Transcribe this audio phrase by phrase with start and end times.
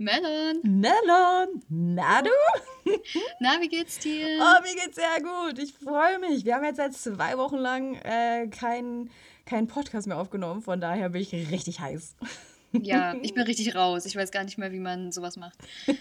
[0.00, 0.60] Melon.
[0.62, 1.62] Melon.
[1.68, 2.30] Na du?
[3.38, 4.38] Na, wie geht's dir?
[4.40, 5.58] Oh, mir geht's sehr gut.
[5.58, 6.46] Ich freue mich.
[6.46, 9.10] Wir haben jetzt seit zwei Wochen lang äh, keinen
[9.44, 10.62] kein Podcast mehr aufgenommen.
[10.62, 12.16] Von daher bin ich richtig heiß.
[12.72, 14.06] Ja, ich bin richtig raus.
[14.06, 15.58] Ich weiß gar nicht mehr, wie man sowas macht.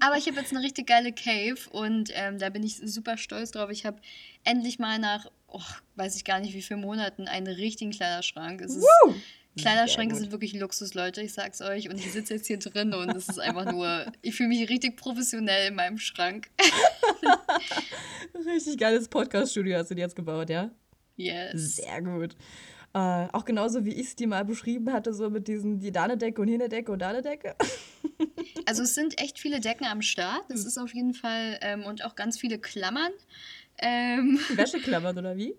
[0.00, 3.50] Aber ich habe jetzt eine richtig geile Cave und ähm, da bin ich super stolz
[3.50, 3.68] drauf.
[3.70, 3.96] Ich habe
[4.44, 5.60] endlich mal nach, oh,
[5.96, 8.60] weiß ich gar nicht wie viele Monaten, einen richtigen Kleiderschrank.
[8.60, 9.14] Es ist, Woo!
[9.56, 11.88] Kleiderschränke sind wirklich Luxus, Leute, ich sag's euch.
[11.88, 14.96] Und ich sitze jetzt hier drin und es ist einfach nur, ich fühle mich richtig
[14.96, 16.50] professionell in meinem Schrank.
[18.46, 20.70] Richtig geiles Podcast-Studio hast du dir jetzt gebaut, ja?
[21.16, 21.76] Yes.
[21.76, 22.34] Sehr gut.
[22.92, 26.04] Äh, auch genauso wie ich es dir mal beschrieben hatte, so mit diesen, die da
[26.04, 27.56] eine Decke und hier eine Decke und da eine Decke.
[28.66, 30.44] Also es sind echt viele Decken am Start.
[30.48, 33.12] Das ist auf jeden Fall, ähm, und auch ganz viele Klammern.
[33.78, 35.54] Ähm, Wäscheklammern oder wie?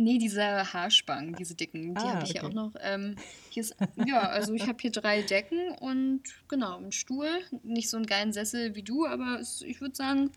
[0.00, 2.50] Nee, diese Haarspangen, diese dicken, die Ah, habe ich ja okay.
[2.50, 2.72] auch noch.
[2.80, 3.16] Ähm,
[3.50, 7.28] hier ist, ja, also ich habe hier drei Decken und genau, einen Stuhl.
[7.62, 10.30] Nicht so einen geilen Sessel wie du, aber es, ich würde sagen,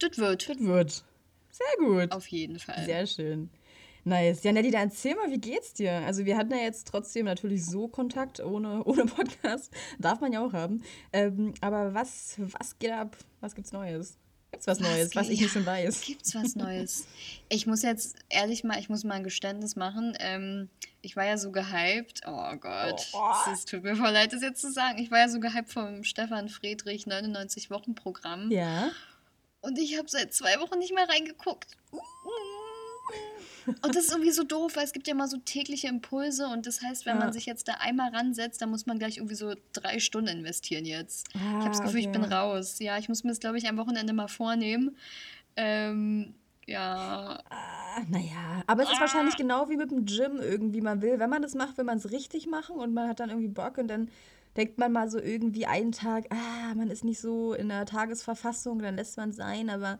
[0.00, 0.48] das wird.
[0.48, 1.04] Das wird.
[1.50, 2.12] Sehr gut.
[2.12, 2.84] Auf jeden Fall.
[2.84, 3.50] Sehr schön.
[4.04, 4.44] Nice.
[4.44, 5.92] Ja, Nelly, dann erzähl mal, wie geht's dir?
[6.06, 9.72] Also wir hatten ja jetzt trotzdem natürlich so Kontakt ohne, ohne Podcast.
[9.98, 10.82] Darf man ja auch haben.
[11.12, 13.16] Ähm, aber was, was geht ab?
[13.40, 14.16] Was gibt's Neues?
[14.56, 16.00] Gibt's was, Neues, was ich nicht schon weiß?
[16.02, 17.06] Gibt's was Neues?
[17.48, 20.16] Ich muss jetzt ehrlich mal, ich muss mal ein Geständnis machen.
[20.20, 20.68] Ähm,
[21.02, 22.22] ich war ja so gehypt.
[22.26, 23.32] Oh Gott, Oh.
[23.52, 24.98] es tut mir voll leid, das jetzt zu sagen.
[24.98, 28.50] Ich war ja so gehypt vom Stefan Friedrich 99 Wochen Programm.
[28.50, 28.90] Ja.
[29.60, 31.76] Und ich habe seit zwei Wochen nicht mehr reingeguckt.
[33.82, 36.66] Und das ist irgendwie so doof, weil es gibt ja mal so tägliche Impulse und
[36.66, 37.24] das heißt, wenn Ja.
[37.24, 40.84] man sich jetzt da einmal ransetzt, dann muss man gleich irgendwie so drei Stunden investieren
[40.84, 41.28] jetzt.
[41.34, 42.32] ich Ah, habe das Gefühl, ich bin okay.
[42.34, 42.78] raus.
[42.78, 44.96] Ja, ich muss mir das, glaube ich, am Wochenende mal vornehmen.
[45.56, 46.34] Ähm,
[46.66, 50.80] ja, Ah, naja, aber es ist wahrscheinlich genau wie mit dem Gym irgendwie.
[50.80, 53.30] Man will, wenn man das macht, will man es richtig machen und man hat dann
[53.30, 54.10] irgendwie Bock und dann
[54.56, 58.80] denkt man mal so irgendwie einen Tag, ah, man ist nicht so in der Tagesverfassung,
[58.80, 59.98] dann lässt man es sein, aber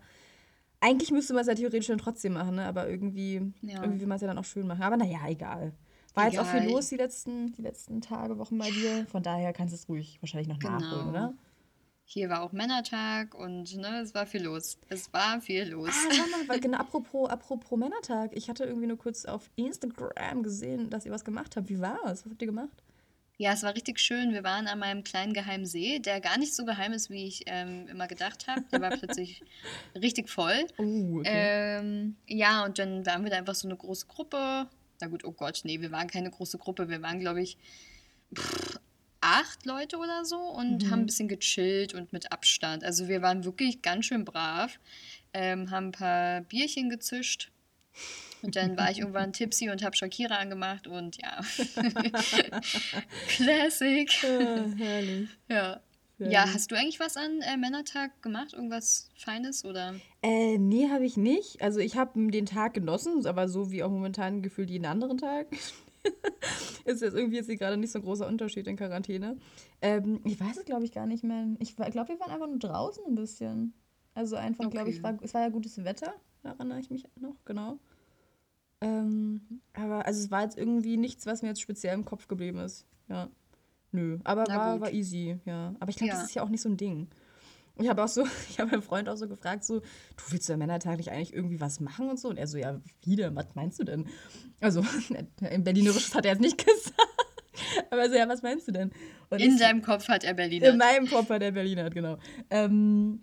[0.81, 2.67] eigentlich müsste man es ja theoretisch dann trotzdem machen, ne?
[2.67, 3.81] aber irgendwie, Ja.
[3.83, 4.83] irgendwie will man es ja dann auch schön machen.
[4.83, 5.73] Aber naja, egal.
[6.15, 6.73] War jetzt auch viel Egal.
[6.73, 9.07] los die letzten, die letzten Tage, Wochen bei dir.
[9.11, 11.11] Von daher kannst du es ruhig wahrscheinlich noch nachholen, Genau.
[11.11, 11.35] oder?
[12.09, 14.79] hier war auch Männertag und ne, es war viel los.
[14.89, 15.89] Es war viel los.
[15.91, 18.31] Ah, sag mal, weil, genau, apropos, apropos Männertag.
[18.35, 21.69] Ich hatte irgendwie nur kurz auf Instagram gesehen, dass ihr was gemacht habt.
[21.69, 22.25] Wie war es?
[22.25, 22.85] Was habt ihr gemacht?
[23.39, 24.33] Ja, es war richtig schön.
[24.33, 27.43] Wir waren an meinem kleinen geheimen See, der gar nicht so geheim ist, wie ich
[27.47, 28.63] ähm, immer gedacht habe.
[28.73, 29.43] Der war plötzlich
[29.95, 30.67] richtig voll.
[30.79, 31.29] Oh, okay.
[31.79, 34.69] Ähm, ja, und dann waren wir da einfach so eine große Gruppe.
[35.01, 36.89] Na gut, oh Gott, nee, wir waren keine große Gruppe.
[36.89, 37.59] Wir waren, glaube ich,
[38.35, 38.81] pff,
[39.21, 40.91] acht Leute oder so und Mhm.
[40.91, 42.85] haben ein bisschen gechillt und mit Abstand.
[42.85, 44.79] Also wir waren wirklich ganz schön brav,
[45.35, 47.51] ähm, haben ein paar Bierchen gezischt.
[48.47, 51.41] Und dann war ich irgendwann tipsy und habe Shakira angemacht und ja.
[53.29, 54.11] Classic.
[54.25, 55.29] Ah, herrlich.
[55.49, 55.81] Ja.
[56.19, 58.55] Sehr Ja, hast du eigentlich was an äh, Männertag gemacht?
[58.55, 59.95] Irgendwas Feines oder?
[60.23, 61.61] Äh, nee, habe ich nicht.
[61.61, 65.49] Also ich habe den Tag genossen, aber so wie auch momentan gefühlt jeden anderen Tag.
[66.87, 69.37] ist jetzt irgendwie jetzt gerade nicht so ein großer Unterschied in Quarantäne.
[69.83, 71.49] Ähm, ich weiß es, glaube ich, gar nicht mehr.
[71.59, 73.75] Ich glaube, wir waren einfach nur draußen ein bisschen.
[74.15, 75.03] Also einfach, glaube ich, Okay.
[75.03, 76.15] war, es war ja gutes Wetter.
[76.43, 77.79] Daran erinnere ich mich noch, genau.
[78.87, 79.41] Ähm,
[79.75, 82.87] aber also es war jetzt irgendwie nichts, was mir jetzt speziell im Kopf geblieben ist.
[83.09, 83.29] Ja.
[83.93, 84.19] Nö.
[84.25, 84.83] Aber Na war, gut.
[84.83, 85.75] war easy, ja.
[85.81, 86.25] Aber ich glaube, das Ja.
[86.27, 87.09] ist ja auch nicht so ein Ding.
[87.79, 90.59] Ich habe auch so, ich habe meinen Freund auch so gefragt, so, du willst am
[90.59, 92.29] Männertag nicht eigentlich irgendwie was machen und so?
[92.29, 93.35] Und er so, ja, wie denn?
[93.37, 94.07] Was meinst du denn?
[94.61, 94.83] Also,
[95.51, 96.95] im Berlinerisches hat er jetzt nicht gesagt.
[97.91, 98.93] Aber so, ja, was meinst du denn?
[99.31, 100.69] Und In ich- deinem Kopf hat er Berliner.
[100.71, 102.19] in meinem Kopf war der Berliner, genau.
[102.51, 103.21] Ähm,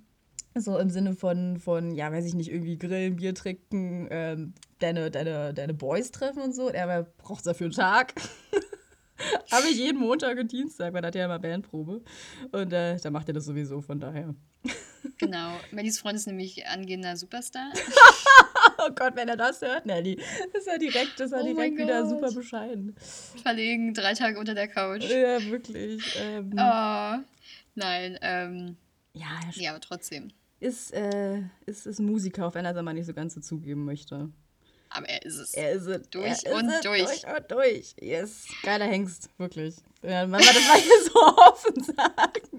[0.56, 5.10] so im Sinne von, von, ja, weiß ich nicht, irgendwie grillen, Bier trinken, ähm, deine,
[5.10, 6.70] deine, deine Boys treffen und so.
[6.70, 8.14] Er braucht dafür einen Tag.
[9.52, 12.02] Habe ich jeden Montag und Dienstag, weil er hat ja immer Bandprobe.
[12.52, 14.36] Und äh, da macht er das sowieso, von daher.
[15.18, 15.60] Genau.
[15.72, 17.72] Mellys Freund ist nämlich angehender Superstar.
[18.80, 20.16] Oh Gott, wenn er das hört, Nelly.
[20.16, 22.96] Das ist ja direkt, das war Oh direkt wieder super bescheiden.
[23.42, 25.04] Verlegen, drei Tage unter der Couch.
[25.04, 26.02] Ja, wirklich.
[26.20, 27.18] Ähm, Oh.
[27.76, 28.78] Nein, ähm,
[29.14, 30.32] ja, er ja, aber trotzdem.
[30.60, 34.30] ist, äh, ist, ist Musiker, auch wenn er es nicht so ganz so zugeben möchte.
[34.96, 35.54] Aber er ist es.
[35.56, 36.08] Er ist es.
[36.10, 37.04] Durch er ist und es, durch.
[37.22, 37.96] Durch und durch.
[38.00, 38.46] Yes.
[38.62, 39.76] Geiler Hengst, wirklich.
[40.04, 42.50] Ja, wenn man das mal hier so offen sagt.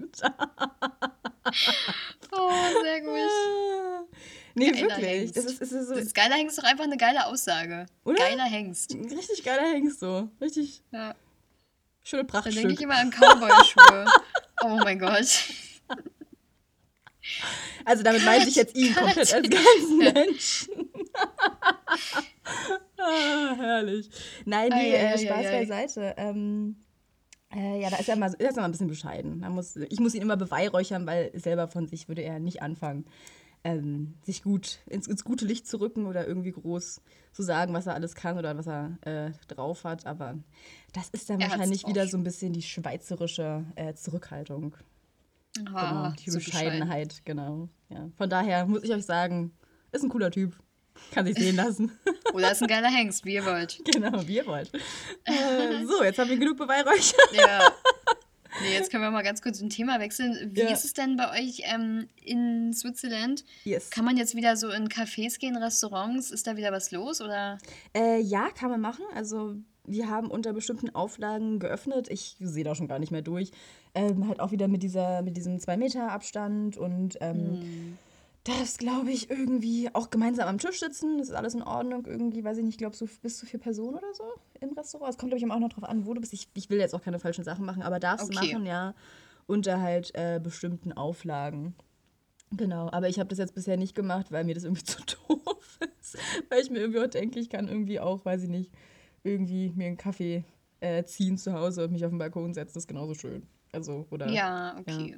[2.31, 2.51] Oh,
[2.83, 4.09] sehr gut.
[4.55, 5.05] Nee, Geiler wirklich.
[5.07, 5.37] Hengst.
[5.37, 7.85] Das ist, ist so Das ist geiler Hengst ist doch einfach eine geile Aussage.
[8.03, 8.17] Oder?
[8.17, 8.93] Geiler Hengst.
[8.93, 10.29] ein richtig geiler Hengst so.
[10.41, 11.15] Richtig Ja.
[12.03, 14.05] schöne Da denke ich immer an Cowboy-Schuhe.
[14.63, 15.27] oh mein Gott.
[17.85, 20.84] Also damit meinte ich jetzt ihn komplett als ganzen Menschen.
[22.97, 24.09] Ah, herrlich.
[24.45, 25.59] Nein, nee, Ei, äh, Spaß ei, ei.
[25.59, 26.13] beiseite.
[26.17, 26.75] Ähm,
[27.55, 29.41] Äh, ja, da ist er mal, ist er mal ein bisschen bescheiden.
[29.41, 33.05] Da muss, ich muss ihn immer beweihräuchern, weil selber von sich würde er nicht anfangen,
[33.63, 37.01] ähm, sich gut ins, ins, gute Licht zu rücken oder irgendwie groß
[37.31, 40.05] zu sagen, was er alles kann oder was er äh, drauf hat.
[40.05, 40.37] Aber
[40.91, 44.75] das ist dann er wahrscheinlich wieder so ein bisschen die schweizerische äh, Zurückhaltung.
[45.73, 47.23] Ah, genau, die Bescheidenheit, bescheiden.
[47.23, 47.69] genau.
[47.89, 48.09] Ja.
[48.17, 49.53] Von daher muss ich euch sagen,
[49.93, 50.57] ist ein cooler Typ.
[51.11, 51.97] Kann sich sehen lassen.
[52.33, 53.81] Oder ist ein geiler Hengst, wie ihr wollt.
[53.95, 54.71] Genau, wie ihr wollt.
[55.25, 57.31] Äh, so, jetzt haben wir genug Beweihräuchert.
[57.33, 57.71] Ja.
[58.61, 60.51] Nee, jetzt können wir mal ganz kurz ein Thema wechseln.
[60.53, 60.69] Wie ja.
[60.69, 63.43] ist es denn bei euch ähm, in Switzerland?
[63.63, 63.89] Yes.
[63.89, 66.31] Kann man jetzt wieder so in Cafés gehen, Restaurants?
[66.31, 67.21] Ist da wieder was los?
[67.21, 67.57] Oder?
[67.95, 69.03] Äh, ja, kann man machen.
[69.13, 69.55] Also
[69.85, 72.07] wir haben unter bestimmten Auflagen geöffnet.
[72.09, 73.51] Ich sehe da schon gar nicht mehr durch.
[73.93, 77.97] Ähm, halt auch wieder mit, dieser, mit diesem 2-Meter-Abstand und ähm, hm
[78.45, 81.17] das glaube ich irgendwie auch gemeinsam am Tisch sitzen.
[81.17, 82.05] Das ist alles in Ordnung.
[82.05, 84.23] Irgendwie, weiß ich nicht, glaube so bis zu vier Personen oder so
[84.61, 85.09] im Restaurant.
[85.09, 86.31] Es kommt, glaube ich, auch noch drauf an, wo du bist.
[86.31, 88.53] Ich, ich will jetzt auch keine falschen Sachen machen, aber darfst okay.
[88.53, 88.93] machen, ja.
[89.47, 91.75] Unter halt äh, bestimmten Auflagen.
[92.51, 95.79] Genau, aber ich habe das jetzt bisher nicht gemacht, weil mir das irgendwie zu doof
[95.99, 96.17] ist.
[96.49, 98.71] weil ich mir irgendwie auch denke, ich kann irgendwie auch, weiß ich nicht,
[99.23, 100.43] irgendwie mir einen Kaffee
[100.81, 102.75] äh, ziehen zu Hause und mich auf den Balkon setzen.
[102.75, 103.47] Das ist genauso schön.
[103.71, 104.29] Also, oder.
[104.29, 105.11] Ja, okay.
[105.11, 105.17] Ja.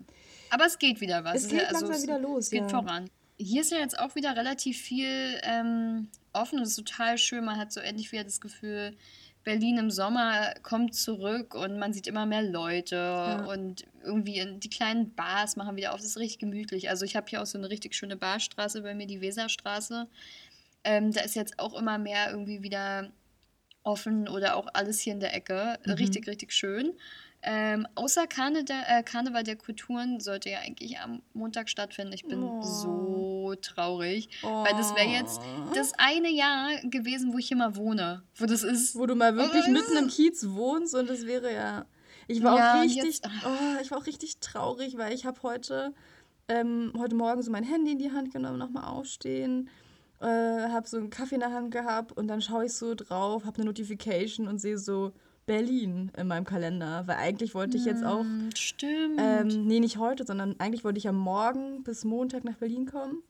[0.49, 1.43] Aber es geht wieder was.
[1.43, 2.45] Es geht also, langsam wieder los.
[2.45, 2.69] Es geht ja.
[2.69, 3.09] voran.
[3.37, 7.45] Hier ist ja jetzt auch wieder relativ viel ähm, offen und es ist total schön.
[7.45, 8.95] Man hat so endlich wieder das Gefühl,
[9.47, 13.45] Berlin im Sommer kommt zurück und man sieht immer mehr Leute ja.
[13.45, 16.01] und irgendwie die kleinen Bars machen wieder auf.
[16.01, 16.89] Das ist richtig gemütlich.
[16.89, 20.07] Also ich habe hier auch so eine richtig schöne Barstraße bei mir, die Weserstraße.
[20.83, 23.09] Ähm, da ist jetzt auch immer mehr irgendwie wieder
[23.83, 25.79] offen oder auch alles hier in der Ecke.
[25.85, 25.93] Mhm.
[25.93, 26.91] Richtig, richtig schön.
[27.41, 32.11] Ähm, außer Karne der, äh, Karneval der Kulturen sollte ja eigentlich am Montag stattfinden.
[32.11, 32.61] Ich bin oh.
[32.61, 33.26] so
[33.61, 34.63] traurig, oh.
[34.63, 35.41] weil das wäre jetzt
[35.73, 38.23] das eine Jahr gewesen, wo ich hier mal wohne.
[38.35, 38.95] Wo das ist.
[38.95, 39.71] Wo du mal wirklich oh.
[39.71, 41.85] mitten im Kiez wohnst und das wäre ja.
[42.27, 45.41] Ich war ja, auch richtig, jetzt, oh, ich war auch richtig traurig, weil ich habe
[45.43, 45.93] heute,
[46.49, 49.69] ähm, heute Morgen so mein Handy in die Hand genommen, nochmal aufstehen,
[50.19, 53.45] äh, habe so einen Kaffee in der Hand gehabt und dann schaue ich so drauf,
[53.45, 55.13] habe eine Notification und sehe so
[55.47, 58.19] Berlin in meinem Kalender, weil eigentlich wollte ich jetzt auch.
[58.19, 59.17] Hm, stimmt.
[59.17, 63.23] Ähm, nee, nicht heute, sondern eigentlich wollte ich am Morgen bis Montag nach Berlin kommen,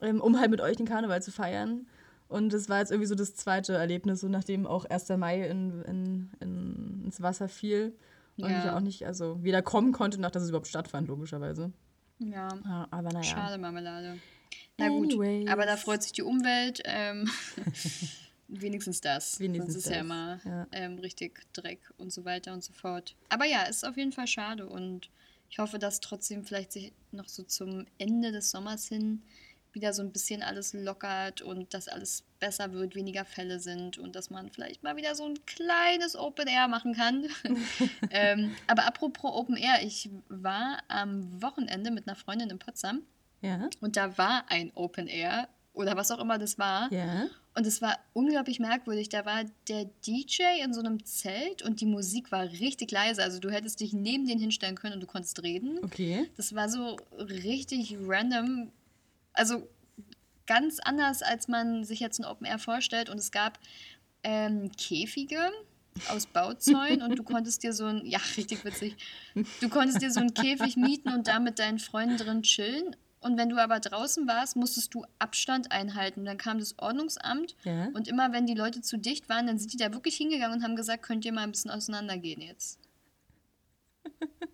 [0.00, 1.86] um halt mit euch den Karneval zu feiern.
[2.28, 5.08] Und das war jetzt irgendwie so das zweite Erlebnis, so nachdem auch 1.
[5.10, 7.96] Mai in, in, in, ins Wasser fiel.
[8.36, 8.64] Und ja.
[8.64, 11.72] ich auch nicht, also weder kommen konnte, noch dass es überhaupt stattfand, logischerweise.
[12.18, 12.48] Ja.
[12.64, 13.24] ja aber naja.
[13.24, 14.18] Schade, Marmelade.
[14.76, 15.48] Na gut, Anyways.
[15.48, 16.80] aber da freut sich die Umwelt.
[16.84, 17.28] Ähm.
[18.48, 19.38] Wenigstens das.
[19.40, 19.94] Wenigstens Sonst ist das.
[19.94, 20.66] ja immer ja.
[20.72, 23.14] Ähm, richtig Dreck und so weiter und so fort.
[23.28, 25.10] Aber ja, ist auf jeden Fall schade und
[25.50, 29.22] ich hoffe, dass trotzdem vielleicht sich noch so zum Ende des Sommers hin
[29.74, 34.14] wieder so ein bisschen alles lockert und dass alles besser wird, weniger Fälle sind und
[34.16, 37.26] dass man vielleicht mal wieder so ein kleines Open Air machen kann.
[38.10, 43.02] ähm, aber apropos Open Air, ich war am Wochenende mit einer Freundin in Potsdam
[43.40, 43.68] ja.
[43.80, 45.48] und da war ein Open Air
[45.78, 46.92] oder was auch immer das war.
[46.92, 47.28] Ja.
[47.54, 49.08] Und es war unglaublich merkwürdig.
[49.08, 53.22] Da war der DJ in so einem Zelt und die Musik war richtig leise.
[53.22, 55.78] Also du hättest dich neben den hinstellen können und du konntest reden.
[55.82, 56.28] Okay.
[56.36, 58.70] Das war so richtig random.
[59.38, 59.68] Also
[60.48, 63.08] ganz anders, als man sich jetzt ein Open Air vorstellt.
[63.08, 63.60] Und es gab
[64.24, 65.38] ähm, Käfige
[66.08, 68.96] aus Bauzäunen und du konntest dir so ein, ja, richtig witzig,
[69.60, 72.96] du konntest dir so einen Käfig mieten und da mit deinen Freunden drin chillen.
[73.20, 76.24] Und wenn du aber draußen warst, musstest du Abstand einhalten.
[76.24, 77.88] Dann kam das Ordnungsamt ja.
[77.88, 80.64] und immer wenn die Leute zu dicht waren, dann sind die da wirklich hingegangen und
[80.64, 82.78] haben gesagt, könnt ihr mal ein bisschen auseinandergehen jetzt.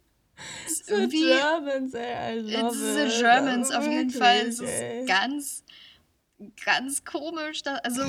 [0.67, 3.13] the irgendwie, Germans, ey, I love it's it.
[3.13, 4.47] the Germans, auf jeden Fall.
[4.47, 5.65] Es ist ganz,
[6.65, 7.63] ganz komisch.
[7.63, 8.03] Da, also,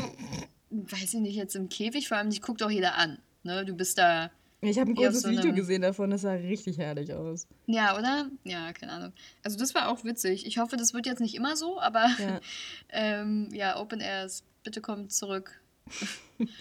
[0.70, 3.20] weiß ich nicht, jetzt im Käfig, vor allem, dich guckt auch jeder an.
[3.44, 3.66] Ne?
[3.66, 4.32] Du bist da
[4.70, 7.48] ich habe ein kurzes so Video gesehen davon, das sah richtig herrlich aus.
[7.68, 8.30] Ja, oder?
[8.44, 9.14] Ja, keine Ahnung.
[9.44, 10.46] Also das war auch witzig.
[10.46, 12.40] Ich hoffe, das wird jetzt nicht immer so, aber ja,
[12.90, 15.62] ähm, ja Open Airs, bitte kommt zurück.
[16.40, 16.52] bitte,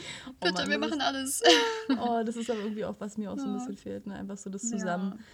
[0.40, 1.42] oh Mann, wir machen alles.
[1.98, 4.06] oh, das ist aber irgendwie auch, was mir auch so ein bisschen fehlt.
[4.06, 4.16] Ne?
[4.16, 5.14] Einfach so das zusammen.
[5.16, 5.24] Ja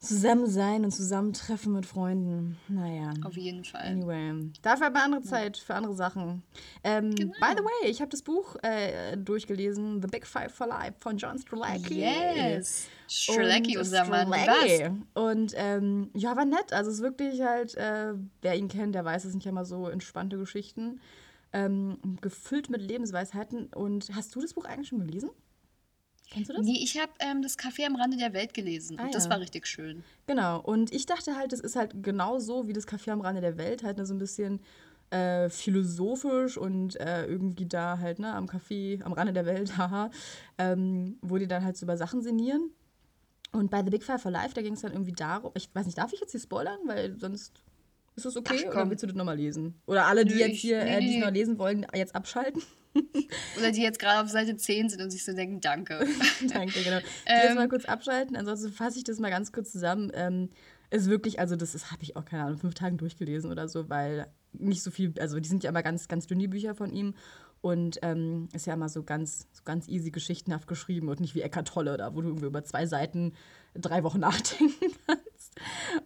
[0.00, 2.58] zusammen sein und zusammentreffen mit Freunden.
[2.68, 3.12] Naja.
[3.22, 3.82] Auf jeden Fall.
[3.82, 4.50] Anyway.
[4.62, 6.42] Dafür aber andere Zeit für andere Sachen.
[6.82, 7.34] Ähm, genau.
[7.34, 11.18] By the way, ich habe das Buch äh, durchgelesen, The Big Five for Life von
[11.18, 12.00] John Strelacki.
[12.00, 12.88] Yes.
[13.08, 15.04] Strelacki, unser Mann.
[15.12, 16.72] Und ähm, ja, war nett.
[16.72, 19.66] Also es ist wirklich halt, äh, wer ihn kennt, der weiß, es sind ja immer
[19.66, 21.00] so entspannte Geschichten.
[21.52, 23.66] Ähm, gefüllt mit Lebensweisheiten.
[23.74, 25.30] Und hast du das Buch eigentlich schon gelesen?
[26.30, 26.64] Kennst du das?
[26.64, 28.98] Nee, ich habe ähm, das Café am Rande der Welt gelesen.
[28.98, 29.30] Ah, und das ja.
[29.30, 30.04] war richtig schön.
[30.26, 30.60] Genau.
[30.60, 33.58] Und ich dachte halt, das ist halt genau so wie das Café am Rande der
[33.58, 34.60] Welt, halt ne, so ein bisschen
[35.10, 40.10] äh, philosophisch und äh, irgendwie da halt, ne, am Café, am Rande der Welt, haha,
[40.58, 42.70] ähm, wo die dann halt so über Sachen sinnieren.
[43.52, 45.84] Und bei The Big Five for Life, da ging es dann irgendwie darum, ich weiß
[45.84, 46.78] nicht, darf ich jetzt hier spoilern?
[46.86, 47.64] Weil sonst
[48.14, 49.74] ist das okay Ach, oder willst du das nochmal lesen?
[49.86, 52.62] Oder alle, die Nö, jetzt hier nee, äh, die noch lesen wollen, jetzt abschalten?
[53.58, 56.06] Oder die jetzt gerade auf Seite 10 sind und sich so denken, danke.
[56.48, 56.98] danke, genau.
[56.98, 60.10] Die ähm, jetzt mal kurz abschalten, ansonsten fasse ich das mal ganz kurz zusammen.
[60.14, 60.50] Ähm,
[60.90, 64.26] ist wirklich, also das habe ich auch, keine Ahnung, fünf Tagen durchgelesen oder so, weil
[64.52, 67.14] nicht so viel, also die sind ja immer ganz, ganz dünn, die Bücher von ihm.
[67.62, 71.42] Und ähm, ist ja immer so ganz, so ganz easy geschichtenhaft geschrieben und nicht wie
[71.42, 73.34] Eckart Tolle, da wo du irgendwie über zwei Seiten
[73.74, 75.54] drei Wochen nachdenken kannst.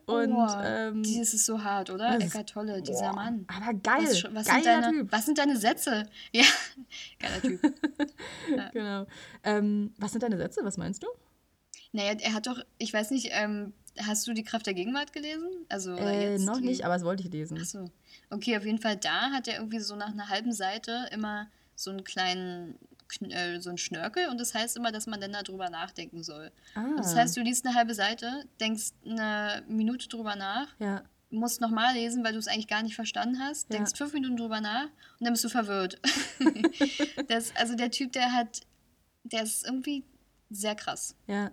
[0.06, 2.18] Und oh, ähm, dieses ist so hart, oder?
[2.20, 3.46] Eckart Tolle, dieser boah, Mann.
[3.46, 5.12] Aber geil, was, was geiler deine, Typ.
[5.12, 6.04] Was sind deine Sätze?
[6.32, 6.44] Ja,
[7.20, 7.61] geiler Typ.
[8.56, 8.70] ja.
[8.70, 9.06] Genau.
[9.44, 10.61] Ähm, was sind deine Sätze?
[10.64, 11.06] Was meinst du?
[11.94, 15.48] Naja, er hat doch, ich weiß nicht, ähm, hast du die Kraft der Gegenwart gelesen?
[15.68, 16.66] Also äh, noch die...
[16.66, 17.56] nicht, aber das wollte ich lesen.
[17.62, 17.90] Ach so.
[18.30, 21.90] Okay, auf jeden Fall da hat er irgendwie so nach einer halben Seite immer so
[21.90, 22.80] einen kleinen
[23.20, 26.50] äh, so ein Schnörkel und das heißt immer, dass man dann darüber nachdenken soll.
[26.74, 26.84] Ah.
[26.96, 31.04] das heißt, du liest eine halbe Seite, denkst eine Minute drüber nach, ja.
[31.30, 33.98] musst nochmal lesen, weil du es eigentlich gar nicht verstanden hast, denkst ja.
[33.98, 36.00] fünf Minuten drüber nach und dann bist du verwirrt.
[37.28, 38.62] das, also der Typ, der hat,
[39.22, 40.02] der ist irgendwie
[40.50, 41.14] sehr krass.
[41.28, 41.52] Ja.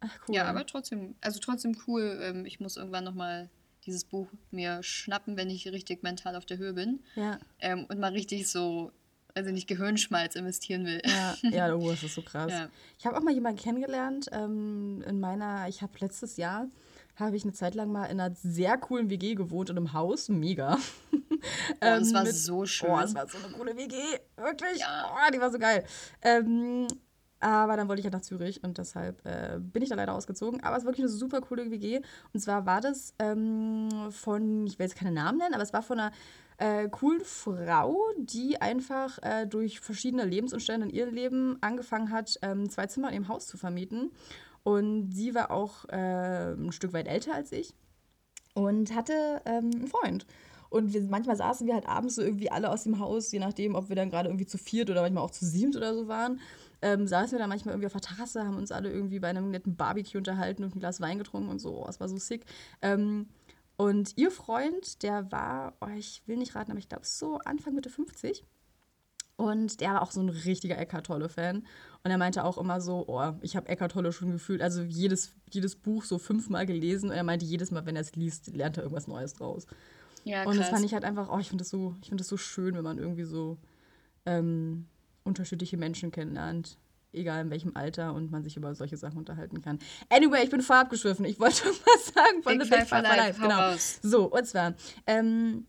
[0.00, 0.34] Ach, cool.
[0.36, 2.18] Ja, aber trotzdem, also trotzdem cool.
[2.22, 3.50] Ähm, ich muss irgendwann nochmal
[3.84, 7.00] dieses Buch mir schnappen, wenn ich richtig mental auf der Höhe bin.
[7.16, 7.38] Ja.
[7.58, 8.92] Ähm, und mal richtig so,
[9.34, 11.00] also nicht Gehirnschmalz investieren will.
[11.04, 12.52] Ja, ja oh, das ist so krass.
[12.52, 12.68] Ja.
[12.98, 16.68] Ich habe auch mal jemanden kennengelernt ähm, in meiner, ich habe letztes Jahr,
[17.16, 20.28] habe ich eine Zeit lang mal in einer sehr coolen WG gewohnt und im Haus,
[20.28, 20.78] mega.
[21.40, 22.90] Oh, ähm, es war mit, so schön.
[22.90, 23.94] Oh, es war so eine coole WG,
[24.36, 24.80] wirklich.
[24.80, 25.08] Ja.
[25.08, 25.84] Oh, die war so geil.
[26.20, 26.88] Ähm,
[27.40, 30.62] aber dann wollte ich ja nach Zürich und deshalb äh, bin ich da leider ausgezogen.
[30.62, 32.00] Aber es war wirklich eine super coole WG.
[32.32, 35.82] Und zwar war das ähm, von, ich will jetzt keine Namen nennen, aber es war
[35.82, 36.12] von einer
[36.58, 42.68] äh, coolen Frau, die einfach äh, durch verschiedene Lebensumstände in ihrem Leben angefangen hat, ähm,
[42.68, 44.10] zwei Zimmer in ihrem Haus zu vermieten.
[44.64, 47.74] Und sie war auch äh, ein Stück weit älter als ich
[48.54, 50.26] und hatte ähm, einen Freund.
[50.70, 53.74] Und wir, manchmal saßen wir halt abends so irgendwie alle aus dem Haus, je nachdem,
[53.74, 56.40] ob wir dann gerade irgendwie zu viert oder manchmal auch zu siebt oder so waren
[56.82, 59.50] ähm, saßen wir da manchmal irgendwie auf der Terrasse, haben uns alle irgendwie bei einem
[59.50, 61.84] netten Barbecue unterhalten und ein Glas Wein getrunken und so.
[61.84, 62.44] Oh, es war so sick.
[62.82, 63.28] Ähm,
[63.76, 67.74] und ihr Freund, der war, oh, ich will nicht raten, aber ich glaube so Anfang
[67.74, 68.44] Mitte 50.
[69.36, 71.64] Und der war auch so ein richtiger Eckart Tolle-Fan.
[72.02, 75.32] Und er meinte auch immer so, oh, ich habe Eckart Tolle schon gefühlt, also jedes,
[75.52, 77.10] jedes Buch so fünfmal gelesen.
[77.10, 79.68] Und er meinte, jedes Mal, wenn er es liest, lernt er irgendwas Neues draus.
[80.24, 80.52] Ja, krass.
[80.52, 82.74] Und das fand ich halt einfach, oh, ich finde das, so, find das so schön,
[82.74, 83.58] wenn man irgendwie so
[84.26, 84.86] ähm,
[85.28, 86.78] unterschiedliche Menschen kennenlernt,
[87.12, 89.78] egal in welchem Alter und man sich über solche Sachen unterhalten kann.
[90.08, 91.24] Anyway, ich bin voll abgeschwiffen.
[91.24, 93.40] Ich wollte was sagen von Big The Big Five for Life.
[93.40, 93.70] Genau.
[93.70, 93.98] Raus.
[94.02, 94.74] So, und zwar
[95.06, 95.66] ähm,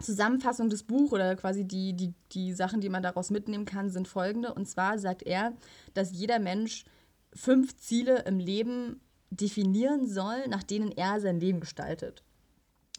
[0.00, 4.08] Zusammenfassung des Buchs oder quasi die, die, die Sachen, die man daraus mitnehmen kann, sind
[4.08, 4.52] folgende.
[4.52, 5.52] Und zwar sagt er,
[5.94, 6.84] dass jeder Mensch
[7.32, 12.22] fünf Ziele im Leben definieren soll, nach denen er sein Leben gestaltet.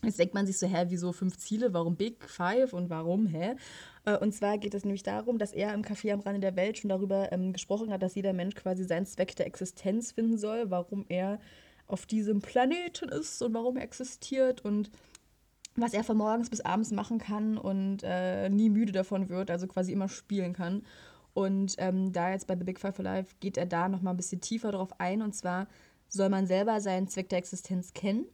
[0.05, 1.73] Jetzt denkt man sich so, hä, wieso fünf Ziele?
[1.73, 3.55] Warum Big Five und warum, hä?
[4.05, 6.77] Äh, und zwar geht es nämlich darum, dass er im Café am Rande der Welt
[6.77, 10.69] schon darüber ähm, gesprochen hat, dass jeder Mensch quasi seinen Zweck der Existenz finden soll,
[10.69, 11.39] warum er
[11.87, 14.89] auf diesem Planeten ist und warum er existiert und
[15.75, 19.67] was er von morgens bis abends machen kann und äh, nie müde davon wird, also
[19.67, 20.83] quasi immer spielen kann.
[21.33, 24.17] Und ähm, da jetzt bei The Big Five for Life geht er da nochmal ein
[24.17, 25.21] bisschen tiefer drauf ein.
[25.21, 25.67] Und zwar
[26.07, 28.25] soll man selber seinen Zweck der Existenz kennen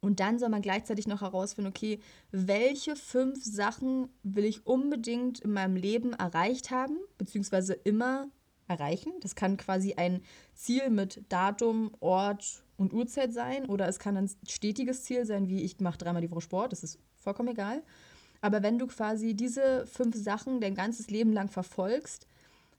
[0.00, 2.00] und dann soll man gleichzeitig noch herausfinden, okay,
[2.30, 8.28] welche fünf Sachen will ich unbedingt in meinem Leben erreicht haben, beziehungsweise immer
[8.68, 9.12] erreichen.
[9.20, 10.22] Das kann quasi ein
[10.54, 15.62] Ziel mit Datum, Ort und Uhrzeit sein oder es kann ein stetiges Ziel sein, wie
[15.62, 17.82] ich mache dreimal die Woche Sport, das ist vollkommen egal.
[18.40, 22.26] Aber wenn du quasi diese fünf Sachen dein ganzes Leben lang verfolgst,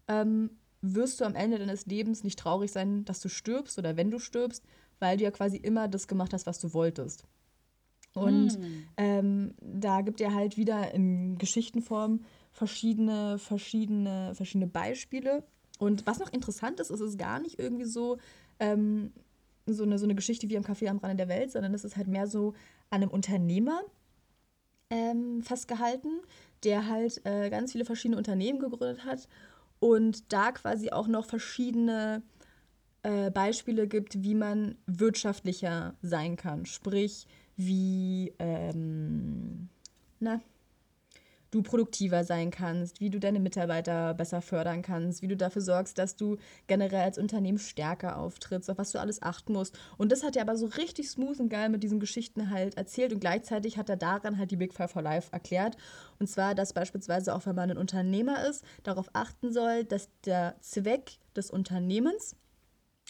[0.07, 4.11] ähm, wirst du am Ende deines Lebens nicht traurig sein, dass du stirbst oder wenn
[4.11, 4.63] du stirbst,
[4.99, 7.23] weil du ja quasi immer das gemacht hast, was du wolltest.
[8.13, 8.87] Und mm.
[8.97, 15.43] ähm, da gibt er halt wieder in Geschichtenform verschiedene, verschiedene, verschiedene Beispiele.
[15.77, 18.17] Und was noch interessant ist, ist es gar nicht irgendwie so,
[18.59, 19.13] ähm,
[19.67, 21.97] so, eine, so eine Geschichte wie am Café am Rande der Welt, sondern es ist
[21.97, 22.53] halt mehr so
[22.89, 23.81] an einem Unternehmer
[24.89, 26.21] ähm, festgehalten,
[26.63, 29.27] der halt äh, ganz viele verschiedene Unternehmen gegründet hat
[29.79, 32.23] und da quasi auch noch verschiedene
[33.07, 36.65] äh, Beispiele gibt, wie man wirtschaftlicher sein kann.
[36.65, 39.69] Sprich, wie ähm,
[40.19, 40.41] na,
[41.49, 45.97] du produktiver sein kannst, wie du deine Mitarbeiter besser fördern kannst, wie du dafür sorgst,
[45.97, 46.35] dass du
[46.67, 49.79] generell als Unternehmen stärker auftrittst, auf was du alles achten musst.
[49.97, 53.13] Und das hat er aber so richtig smooth und geil mit diesen Geschichten halt erzählt
[53.13, 55.77] und gleichzeitig hat er daran halt die Big Five for Life erklärt.
[56.19, 60.57] Und zwar, dass beispielsweise auch wenn man ein Unternehmer ist, darauf achten soll, dass der
[60.59, 62.35] Zweck des Unternehmens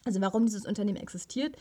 [0.07, 1.55] also warum dieses Unternehmen existiert,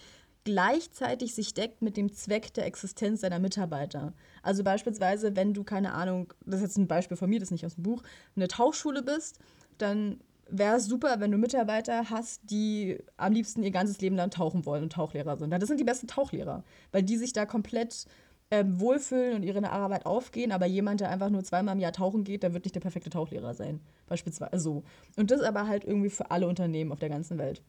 [0.45, 4.15] gleichzeitig sich deckt mit dem Zweck der Existenz seiner Mitarbeiter.
[4.43, 7.53] Also beispielsweise, wenn du, keine Ahnung, das ist jetzt ein Beispiel von mir, das ist
[7.53, 8.03] nicht aus dem Buch,
[8.37, 9.41] eine Tauchschule bist,
[9.79, 14.31] dann wäre es super, wenn du Mitarbeiter hast, die am liebsten ihr ganzes Leben lang
[14.31, 15.51] tauchen wollen und Tauchlehrer sind.
[15.51, 16.63] Das sind die besten Tauchlehrer,
[16.93, 18.07] weil die sich da komplett
[18.53, 22.23] ähm, wohlfühlen und ihre Arbeit aufgehen, aber jemand, der einfach nur zweimal im Jahr tauchen
[22.23, 23.81] geht, der wird nicht der perfekte Tauchlehrer sein.
[24.07, 24.85] Beispielsweise so.
[25.17, 27.63] Und das aber halt irgendwie für alle Unternehmen auf der ganzen Welt.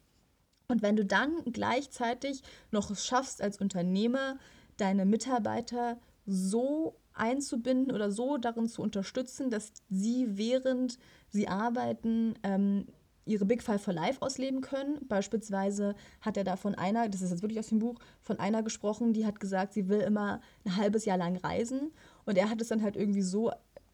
[0.69, 4.37] Und wenn du dann gleichzeitig noch es schaffst, als Unternehmer
[4.75, 12.85] deine Mitarbeiter so einzubinden oder so darin zu unterstützen, dass sie während sie arbeiten ähm,
[13.25, 14.99] ihre Big Five for Life ausleben können.
[15.07, 18.61] Beispielsweise hat er da von einer, das ist jetzt wirklich aus dem Buch, von einer
[18.61, 21.91] gesprochen, die hat gesagt, sie will immer ein halbes Jahr lang reisen.
[22.25, 23.51] Und er hat es dann halt irgendwie so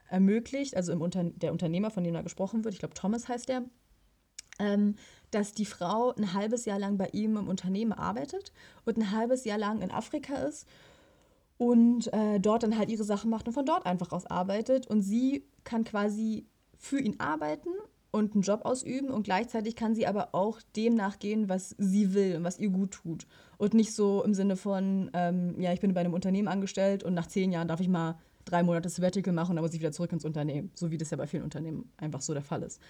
[0.10, 3.50] ermöglicht, also im Unter der Unternehmer, von dem da gesprochen wird, ich glaube Thomas heißt
[3.50, 3.63] der,
[4.60, 4.96] ähm,
[5.34, 8.52] dass die Frau ein halbes Jahr lang bei ihm im Unternehmen arbeitet
[8.86, 10.68] und ein halbes Jahr lang in Afrika ist
[11.58, 14.88] und äh, dort dann halt ihre Sachen macht und von dort einfach aus arbeitet.
[14.88, 16.46] Und sie kann quasi
[16.78, 17.70] für ihn arbeiten
[18.12, 22.36] und einen Job ausüben und gleichzeitig kann sie aber auch dem nachgehen, was sie will
[22.36, 23.25] und was ihr gut tut.
[23.58, 27.13] Und nicht so im Sinne von, ähm, ja, ich bin bei einem Unternehmen angestellt und
[27.13, 30.12] nach zehn Jahren darf ich mal drei Monate Sabbatical machen und dann muss wieder zurück
[30.12, 30.72] ins Unternehmen.
[30.75, 32.82] So wie das ja bei vielen Unternehmen einfach so der Fall ist.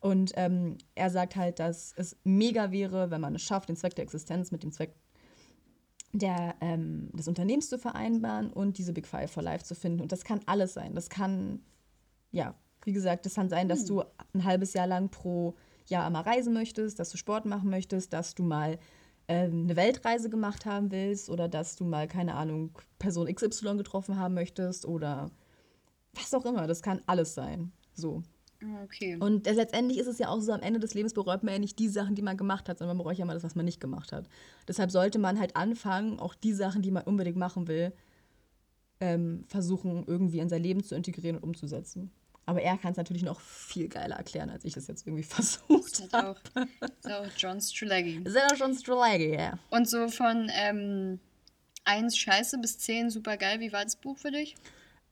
[0.00, 3.96] Und ähm, er sagt halt, dass es mega wäre, wenn man es schafft, den Zweck
[3.96, 4.94] der Existenz mit dem Zweck
[6.12, 10.00] der, ähm, des Unternehmens zu vereinbaren und diese Big Five for Life zu finden.
[10.00, 10.94] Und das kann alles sein.
[10.94, 11.60] Das kann,
[12.30, 13.86] ja, wie gesagt, das kann sein, dass hm.
[13.86, 14.02] du
[14.34, 15.54] ein halbes Jahr lang pro
[15.86, 18.78] Jahr einmal reisen möchtest, dass du Sport machen möchtest, dass du mal
[19.26, 24.18] ähm, eine Weltreise gemacht haben willst oder dass du mal, keine Ahnung, Person XY getroffen
[24.18, 25.30] haben möchtest oder
[26.14, 26.66] was auch immer.
[26.66, 27.72] Das kann alles sein.
[27.94, 28.22] So.
[28.84, 29.16] Okay.
[29.20, 31.78] Und letztendlich ist es ja auch so, am Ende des Lebens bereut man ja nicht
[31.78, 33.80] die Sachen, die man gemacht hat, sondern man bereut ja mal das, was man nicht
[33.80, 34.28] gemacht hat.
[34.66, 37.92] Deshalb sollte man halt anfangen, auch die Sachen, die man unbedingt machen will,
[39.00, 42.10] ähm, versuchen, irgendwie in sein Leben zu integrieren und umzusetzen.
[42.46, 46.12] Aber er kann es natürlich noch viel geiler erklären, als ich das jetzt irgendwie versucht
[46.12, 46.40] habe.
[47.02, 48.24] So, John Strelaggy.
[48.24, 49.58] Das ist auch John Strelaggy, ja.
[49.70, 51.20] Und so von ähm,
[51.84, 53.60] 1 scheiße bis 10 super geil.
[53.60, 54.56] Wie war das Buch für dich?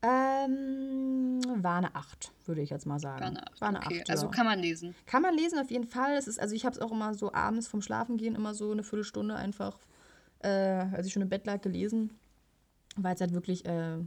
[0.02, 3.20] Ähm, war eine 8, würde ich jetzt mal sagen.
[3.20, 3.60] War eine 8.
[3.60, 4.00] War eine okay.
[4.02, 4.94] 8 also kann man lesen.
[5.06, 6.16] Kann man lesen, auf jeden Fall.
[6.16, 8.82] Es ist, also ich habe es auch immer so abends vom Schlafengehen immer so eine
[8.82, 9.78] Viertelstunde einfach,
[10.40, 12.12] äh, als ich schon im Bett lag, gelesen.
[12.96, 13.98] Weil es halt wirklich äh,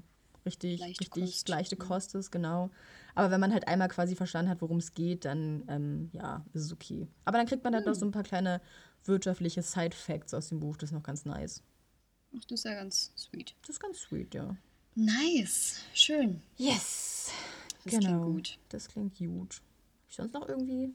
[0.45, 1.49] richtig, leichte richtig Kost.
[1.49, 1.79] leichte mhm.
[1.79, 2.69] Kost ist, genau.
[3.15, 6.65] Aber wenn man halt einmal quasi verstanden hat, worum es geht, dann ähm, ja, ist
[6.65, 7.07] es okay.
[7.25, 7.91] Aber dann kriegt man halt hm.
[7.91, 8.61] noch so ein paar kleine
[9.05, 10.77] wirtschaftliche Side-Facts aus dem Buch.
[10.77, 11.63] Das ist noch ganz nice.
[12.35, 13.55] Ach, das ist ja ganz sweet.
[13.61, 14.55] Das ist ganz sweet, ja.
[14.99, 15.77] Nice.
[15.93, 16.41] Schön.
[16.57, 17.31] Yes.
[17.85, 18.21] Das genau.
[18.21, 18.59] klingt gut.
[18.67, 19.61] Das klingt gut.
[20.09, 20.93] Ich sonst noch irgendwie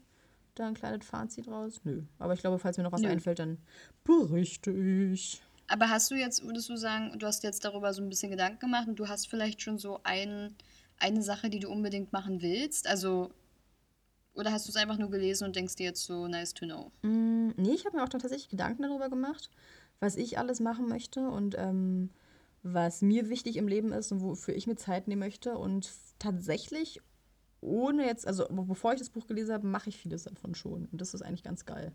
[0.53, 1.81] da ein kleines Fazit draus?
[1.83, 2.03] Nö.
[2.19, 3.09] Aber ich glaube, falls mir noch was Nö.
[3.09, 3.57] einfällt, dann
[4.03, 5.41] berichte ich.
[5.67, 8.59] Aber hast du jetzt, würdest du sagen, du hast jetzt darüber so ein bisschen Gedanken
[8.59, 10.53] gemacht und du hast vielleicht schon so ein,
[10.99, 12.85] eine Sache, die du unbedingt machen willst?
[12.87, 13.31] Also,
[14.35, 16.91] oder hast du es einfach nur gelesen und denkst dir jetzt so, nice to know?
[17.01, 19.49] Mm, nee, ich habe mir auch tatsächlich Gedanken darüber gemacht,
[19.99, 22.11] was ich alles machen möchte und ähm,
[22.65, 25.55] was mir wichtig im Leben ist und wofür ich mir Zeit nehmen möchte.
[25.55, 26.99] Und tatsächlich,
[27.61, 30.87] ohne jetzt, also bevor ich das Buch gelesen habe, mache ich vieles davon schon.
[30.87, 31.93] Und das ist eigentlich ganz geil.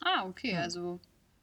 [0.00, 0.62] Ah, okay, ja.
[0.62, 0.98] also.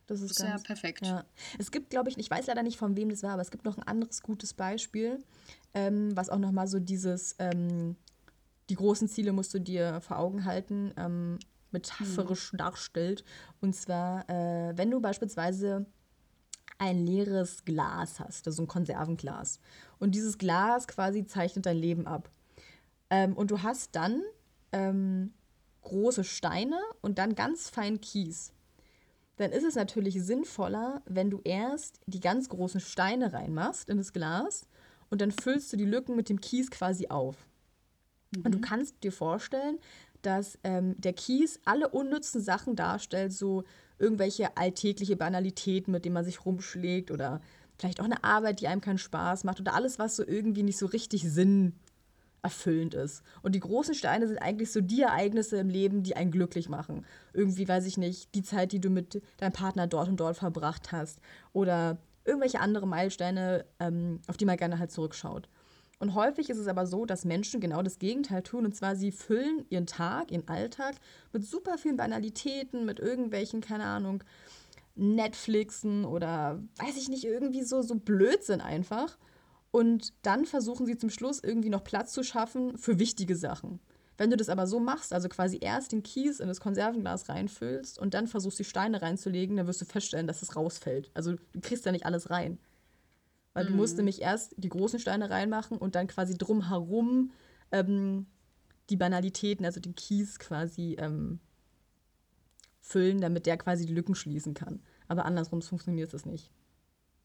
[0.08, 1.06] Das ist, ganz, ja perfekt.
[1.06, 1.26] Ja.
[1.60, 3.66] Es gibt, glaube ich, ich weiß leider nicht, von wem das war, aber es gibt
[3.66, 5.24] noch ein anderes gutes Beispiel,
[5.74, 7.96] ähm, was auch nochmal so dieses, ähm,
[8.70, 11.40] die großen Ziele musst du dir vor Augen halten, ähm,
[11.72, 12.58] metaphorisch hm.
[12.58, 13.24] darstellt.
[13.62, 15.86] Und zwar, äh, wenn du beispielsweise
[16.78, 19.60] ein leeres Glas hast, also ein Konservenglas.
[20.00, 22.30] Und dieses Glas quasi zeichnet dein Leben ab.
[23.10, 24.22] Ähm, und du hast dann
[24.72, 25.34] ähm,
[25.84, 28.52] große Steine und dann ganz fein Kies.
[29.38, 34.14] Dann ist es natürlich sinnvoller, wenn du erst die ganz großen Steine reinmachst in das
[34.14, 34.68] Glas
[35.10, 37.36] und dann füllst du die Lücken mit dem Kies quasi auf.
[38.36, 38.42] Mhm.
[38.44, 38.64] Und du mhm.
[38.64, 39.80] kannst dir vorstellen,
[40.22, 43.64] dass ähm, der Kies alle unnützen Sachen darstellt, so
[44.00, 47.42] irgendwelche alltägliche Banalitäten, mit denen man sich rumschlägt oder
[47.78, 50.78] vielleicht auch eine Arbeit, die einem keinen Spaß macht oder alles, was so irgendwie nicht
[50.78, 53.24] so richtig sinnerfüllend ist.
[53.42, 57.06] Und die großen Steine sind eigentlich so die Ereignisse im Leben, die einen glücklich machen.
[57.34, 60.92] Irgendwie, weiß ich nicht, die Zeit, die du mit deinem Partner dort und dort verbracht
[60.92, 61.20] hast
[61.54, 65.48] oder irgendwelche andere Meilensteine, ähm, auf die man gerne halt zurückschaut.
[66.00, 68.66] Und häufig ist es aber so, dass Menschen genau das Gegenteil tun.
[68.66, 70.96] Und zwar, sie füllen ihren Tag, ihren Alltag
[71.32, 74.24] mit super vielen Banalitäten, mit irgendwelchen, keine Ahnung,
[74.96, 79.18] Netflixen oder weiß ich nicht, irgendwie so, so Blödsinn einfach.
[79.72, 83.80] Und dann versuchen sie zum Schluss irgendwie noch Platz zu schaffen für wichtige Sachen.
[84.18, 88.00] Wenn du das aber so machst, also quasi erst den Kies in das Konservenglas reinfüllst
[88.00, 91.12] und dann versuchst, die Steine reinzulegen, dann wirst du feststellen, dass es rausfällt.
[91.14, 92.58] Also du kriegst da nicht alles rein.
[93.56, 93.68] Weil mm.
[93.70, 93.98] du musst mhm.
[94.00, 97.32] nämlich erst die großen Steine reinmachen und dann quasi drumherum
[97.72, 98.28] ähm,
[98.92, 101.40] die Banalitäten, also den Kies quasi ähm,
[102.82, 104.82] füllen, damit der quasi die Lücken schließen kann.
[105.08, 106.52] Aber andersrum funktioniert das nicht.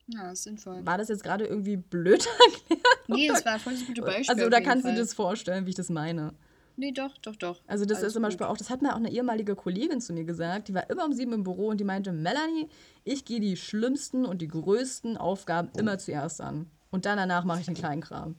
[0.07, 0.85] Ja, ist sinnvoll.
[0.87, 2.81] War das jetzt gerade irgendwie blöd erklärt?
[3.09, 4.35] Nee, das war voll das gute Beispiel.
[4.35, 4.93] Also, oder kannst Fall.
[4.93, 6.33] du dir das vorstellen, wie ich das meine?
[6.81, 7.61] Nee, doch, doch, doch.
[7.66, 10.14] Also, das Alles ist zum Beispiel auch, das hat mir auch eine ehemalige Kollegin zu
[10.14, 12.71] mir gesagt, die war immer um sieben im Büro und die meinte: Melanie,
[13.05, 16.71] ich gehe die schlimmsten und die größten Aufgaben immer zuerst an.
[16.90, 18.37] Und dann danach mache ich den kleinen Kram.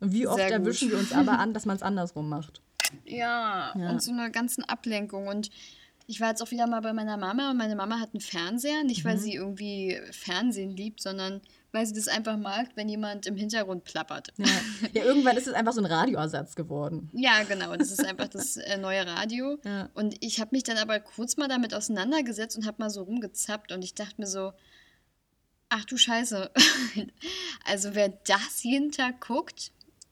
[0.00, 2.62] Und wie oft erwischen wir uns aber an, dass man es andersrum macht?
[3.04, 5.28] Ja, ja, und so eine ganzen Ablenkung.
[5.28, 5.50] Und
[6.06, 8.84] ich war jetzt auch wieder mal bei meiner Mama und meine Mama hat einen Fernseher.
[8.84, 9.20] Nicht, weil mhm.
[9.20, 14.32] sie irgendwie Fernsehen liebt, sondern weil sie das einfach mag, wenn jemand im Hintergrund plappert.
[14.36, 14.46] Ja,
[14.92, 17.10] ja irgendwann ist es einfach so ein Radioersatz geworden.
[17.12, 17.74] Ja, genau.
[17.76, 19.58] Das ist einfach das äh, neue Radio.
[19.72, 19.88] Ja.
[19.94, 23.70] Und ich habe mich dann aber kurz mal damit auseinandergesetzt und habe mal so rumgezappt
[23.70, 24.52] und ich dachte mir so,
[25.68, 26.50] ach du Scheiße.
[27.64, 29.70] also wer das jeden Tag guckt,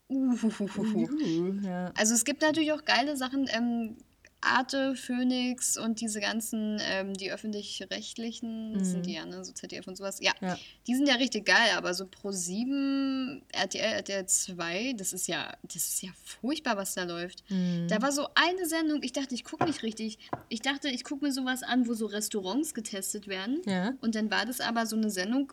[0.08, 1.60] Uhuhuhu.
[1.62, 1.92] Ja.
[1.96, 3.48] Also es gibt natürlich auch geile Sachen.
[3.52, 3.96] Ähm,
[4.42, 8.84] Arte, Phoenix und diese ganzen, ähm, die öffentlich-rechtlichen, mhm.
[8.84, 10.18] sind die ja, ne, so ZDF und sowas.
[10.20, 15.12] Ja, ja, die sind ja richtig geil, aber so Pro 7, RTL, RTL 2, das
[15.12, 17.44] ist ja, das ist ja furchtbar, was da läuft.
[17.50, 17.86] Mhm.
[17.88, 20.18] Da war so eine Sendung, ich dachte, ich gucke nicht richtig.
[20.48, 23.60] Ich dachte, ich gucke mir sowas an, wo so Restaurants getestet werden.
[23.66, 23.92] Ja.
[24.00, 25.52] Und dann war das aber so eine Sendung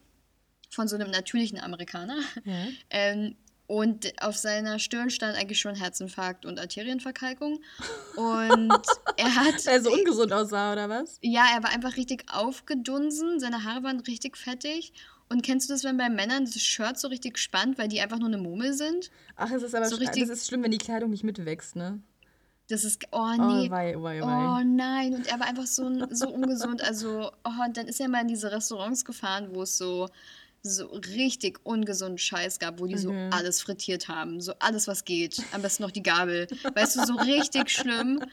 [0.70, 2.20] von so einem natürlichen Amerikaner.
[2.46, 2.68] Ja.
[2.90, 3.36] Ähm,
[3.68, 7.60] und auf seiner Stirn stand eigentlich schon Herzinfarkt und Arterienverkalkung.
[8.16, 8.72] Und
[9.18, 9.66] er hat.
[9.66, 11.20] Weil er so ungesund aussah, oder was?
[11.22, 13.42] Ja, er war einfach richtig aufgedunsen.
[13.42, 14.94] Seine Haare waren richtig fettig.
[15.30, 18.18] Und kennst du das, wenn bei Männern das Shirt so richtig spannt, weil die einfach
[18.18, 19.12] nur eine Murmel sind?
[19.36, 22.00] Ach, es ist aber so richtig, das ist schlimm, wenn die Kleidung nicht mitwächst, ne?
[22.70, 23.68] Das ist, oh nee.
[23.68, 24.60] Oh, wei, wei, wei.
[24.60, 25.14] oh nein.
[25.14, 26.82] Und er war einfach so, so ungesund.
[26.82, 30.08] Also, oh, und dann ist er mal in diese Restaurants gefahren, wo es so
[30.64, 33.00] so richtig ungesunden Scheiß gab, wo die mhm.
[33.00, 34.42] so alles frittiert haben.
[34.42, 35.42] So alles, was geht.
[35.52, 36.48] Am besten noch die Gabel.
[36.76, 38.24] Weißt du, so richtig schlimm.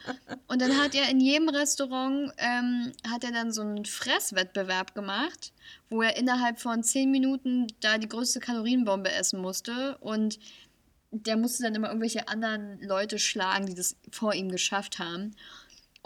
[0.49, 5.53] Und dann hat er in jedem Restaurant, ähm, hat er dann so einen Fresswettbewerb gemacht,
[5.91, 9.97] wo er innerhalb von zehn Minuten da die größte Kalorienbombe essen musste.
[9.99, 10.39] Und
[11.11, 15.37] der musste dann immer irgendwelche anderen Leute schlagen, die das vor ihm geschafft haben.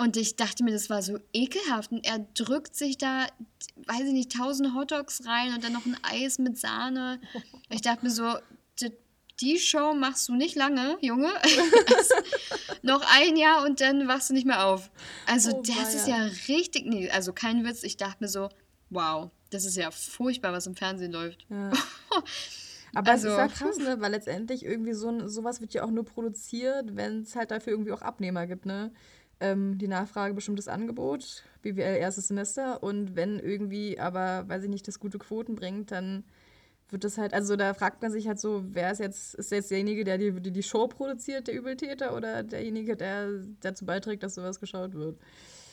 [0.01, 1.91] Und ich dachte mir, das war so ekelhaft.
[1.91, 3.27] Und er drückt sich da,
[3.87, 7.21] weiß ich nicht, tausend Hotdogs rein und dann noch ein Eis mit Sahne.
[7.71, 8.35] Ich dachte mir so,
[9.41, 11.31] die Show machst du nicht lange, Junge.
[12.83, 14.91] noch ein Jahr und dann wachst du nicht mehr auf.
[15.27, 17.83] Also oh, das ist ja richtig, nee, also kein Witz.
[17.83, 18.49] Ich dachte mir so,
[18.91, 21.47] wow, das ist ja furchtbar, was im Fernsehen läuft.
[21.51, 21.73] Ja.
[22.95, 24.01] Aber also, es ist ja krass, ne?
[24.01, 27.93] weil letztendlich irgendwie so sowas wird ja auch nur produziert, wenn es halt dafür irgendwie
[27.93, 28.91] auch Abnehmer gibt, ne?
[29.41, 32.83] Ähm, die Nachfrage bestimmtes Angebot, BWL erstes Semester.
[32.83, 36.25] Und wenn irgendwie aber, weiß ich nicht, das gute Quoten bringt, dann
[36.91, 39.71] wird das halt, also da fragt man sich halt so, wer ist jetzt, ist jetzt
[39.71, 43.29] derjenige, der die, die, die Show produziert, der Übeltäter, oder derjenige, der
[43.61, 45.19] dazu beiträgt, dass sowas geschaut wird?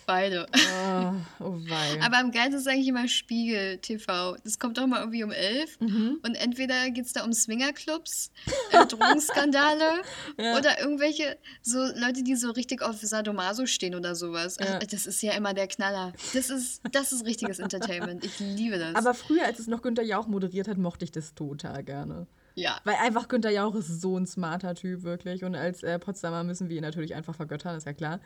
[0.05, 0.47] Beide.
[0.53, 2.01] Oh, oh wei.
[2.01, 4.35] Aber am geilsten ist eigentlich immer Spiegel TV.
[4.43, 5.79] Das kommt doch mal irgendwie um elf.
[5.79, 6.19] Mhm.
[6.23, 8.31] Und entweder geht es da um Swingerclubs,
[8.71, 10.01] äh, Drogenskandale
[10.37, 10.57] ja.
[10.57, 14.57] oder irgendwelche so Leute, die so richtig auf Sadomaso stehen oder sowas.
[14.59, 14.79] Ja.
[14.79, 16.13] Das ist ja immer der Knaller.
[16.33, 18.23] Das ist, das ist richtiges Entertainment.
[18.23, 18.95] Ich liebe das.
[18.95, 22.27] Aber früher, als es noch Günther Jauch moderiert hat, mochte ich das total gerne.
[22.55, 22.79] Ja.
[22.85, 25.43] Weil einfach Günther Jauch ist so ein smarter Typ, wirklich.
[25.43, 28.19] Und als äh, Potsdamer müssen wir ihn natürlich einfach vergöttern, ist ja klar.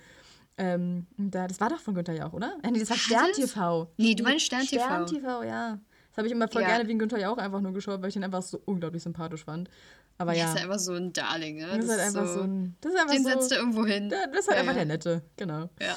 [0.59, 2.57] Ähm, da, das war doch von Günther Jauch, oder?
[2.63, 3.89] Äh, nee, das war Stern TV.
[3.95, 4.83] Nee, du meinst Stern TV.
[4.83, 5.79] Stern TV, ja.
[6.09, 6.67] Das habe ich immer voll ja.
[6.67, 9.69] gerne wegen Günther Jauch einfach nur geschaut, weil ich ihn einfach so unglaublich sympathisch fand.
[10.17, 10.45] Aber ja.
[10.45, 11.67] Das ist einfach so ein Darling, ne?
[11.67, 12.75] Das, das ist halt einfach so, ein.
[12.81, 14.09] Das ist einfach den so, setzt du irgendwo hin.
[14.09, 15.69] Das ist halt ja, einfach der Nette, genau.
[15.79, 15.95] Ja.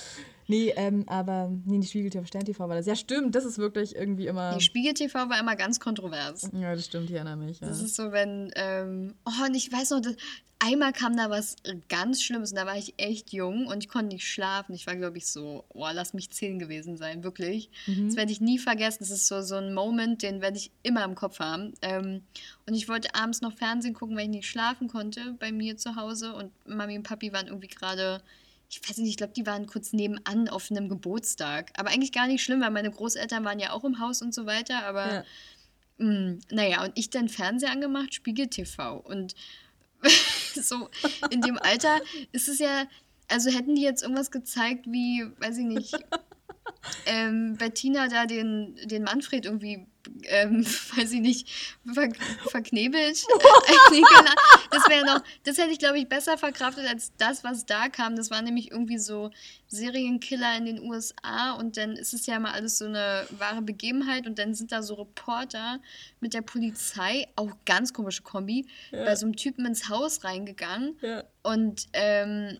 [0.53, 2.85] Nee, ähm, aber nee, die Spiegel TV, Stern TV war das.
[2.85, 4.55] Ja, stimmt, das ist wirklich irgendwie immer.
[4.55, 6.51] Die Spiegel TV war immer ganz kontrovers.
[6.53, 7.61] Ja, das stimmt, ich erinnere mich.
[7.61, 7.69] Ja.
[7.69, 10.15] Das ist so, wenn, ähm, oh, und ich weiß noch, das,
[10.59, 11.57] einmal kam da was
[11.89, 14.75] ganz Schlimmes und da war ich echt jung und ich konnte nicht schlafen.
[14.75, 17.71] Ich war, glaube ich, so, oh, lass mich zehn gewesen sein, wirklich.
[17.87, 18.09] Mhm.
[18.09, 18.99] Das werde ich nie vergessen.
[19.01, 21.73] Das ist so, so ein Moment, den werde ich immer im Kopf haben.
[21.83, 22.23] Ähm,
[22.67, 25.97] und ich wollte abends noch Fernsehen gucken, weil ich nicht schlafen konnte bei mir zu
[25.97, 28.23] Hause und Mami und Papi waren irgendwie gerade
[28.73, 31.73] ich weiß nicht, ich glaube, die waren kurz nebenan auf einem Geburtstag.
[31.77, 34.47] Aber eigentlich gar nicht schlimm, weil meine Großeltern waren ja auch im Haus und so
[34.47, 34.87] weiter.
[34.87, 35.25] Aber ja.
[35.99, 38.97] mh, mm, naja, und ich dann Fernseher angemacht, Spiegel TV.
[38.97, 39.35] Und
[40.55, 40.89] so
[41.31, 42.01] in dem Alter
[42.33, 42.87] ist es ja,
[43.29, 45.95] also hätten die jetzt irgendwas gezeigt wie, weiß ich nicht,
[47.07, 49.87] ähm, Bettina da den, den Manfred irgendwie,
[50.25, 50.65] ähm,
[50.97, 51.49] weiß ich nicht,
[51.93, 52.09] ver
[52.49, 53.25] verknebelt.
[54.71, 58.17] das wäre noch, das hätte ich, glaube ich, besser verkraftet als das, was da kam.
[58.17, 59.31] Das war nämlich irgendwie so
[59.69, 64.27] Serienkiller in den USA und dann ist es ja immer alles so eine wahre Begebenheit
[64.27, 65.81] und dann sind da so Reporter
[66.21, 69.05] mit der Polizei, auch ganz komische Kombi, ja.
[69.05, 71.25] bei so einem Typen ins Haus reingegangen ja.
[71.43, 72.59] und ähm,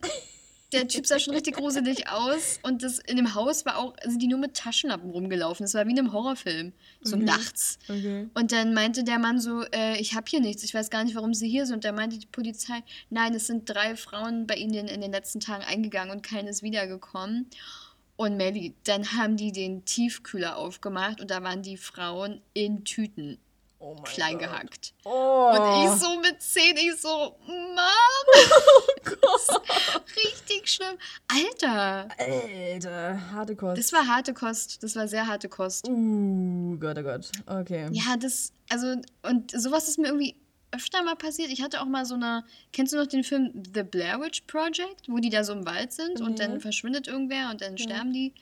[0.73, 2.59] der Typ sah schon richtig gruselig aus.
[2.63, 5.63] Und das in dem Haus war auch, sind die nur mit Taschenlampen rumgelaufen.
[5.63, 6.73] Das war wie in einem Horrorfilm.
[7.01, 7.25] So okay.
[7.25, 7.79] nachts.
[7.87, 8.27] Okay.
[8.33, 11.15] Und dann meinte der Mann so, äh, ich habe hier nichts, ich weiß gar nicht,
[11.15, 11.75] warum sie hier sind.
[11.75, 15.39] Und da meinte die Polizei, nein, es sind drei Frauen bei ihnen in den letzten
[15.39, 17.47] Tagen eingegangen und keine ist wiedergekommen.
[18.15, 23.39] Und Melly, dann haben die den Tiefkühler aufgemacht und da waren die Frauen in Tüten
[23.83, 24.41] oh klein Gott.
[24.41, 24.93] gehackt.
[25.03, 25.51] Oh.
[25.51, 27.77] Und ich so mit zehn, ich so, Mom!
[29.25, 29.57] Oh.
[30.15, 30.97] Richtig schlimm.
[31.27, 32.07] Alter!
[32.17, 33.77] Alter, harte Kost.
[33.77, 34.83] Das war harte Kost.
[34.83, 35.87] Das war sehr harte Kost.
[35.87, 37.31] Uh, Gott, oh Gott.
[37.45, 37.87] Okay.
[37.91, 40.35] Ja, das, also, und sowas ist mir irgendwie
[40.71, 41.51] öfter mal passiert.
[41.51, 45.07] Ich hatte auch mal so eine, kennst du noch den Film The Blair Witch Project,
[45.07, 46.25] wo die da so im Wald sind mhm.
[46.25, 47.83] und dann verschwindet irgendwer und dann ja.
[47.83, 48.33] sterben die?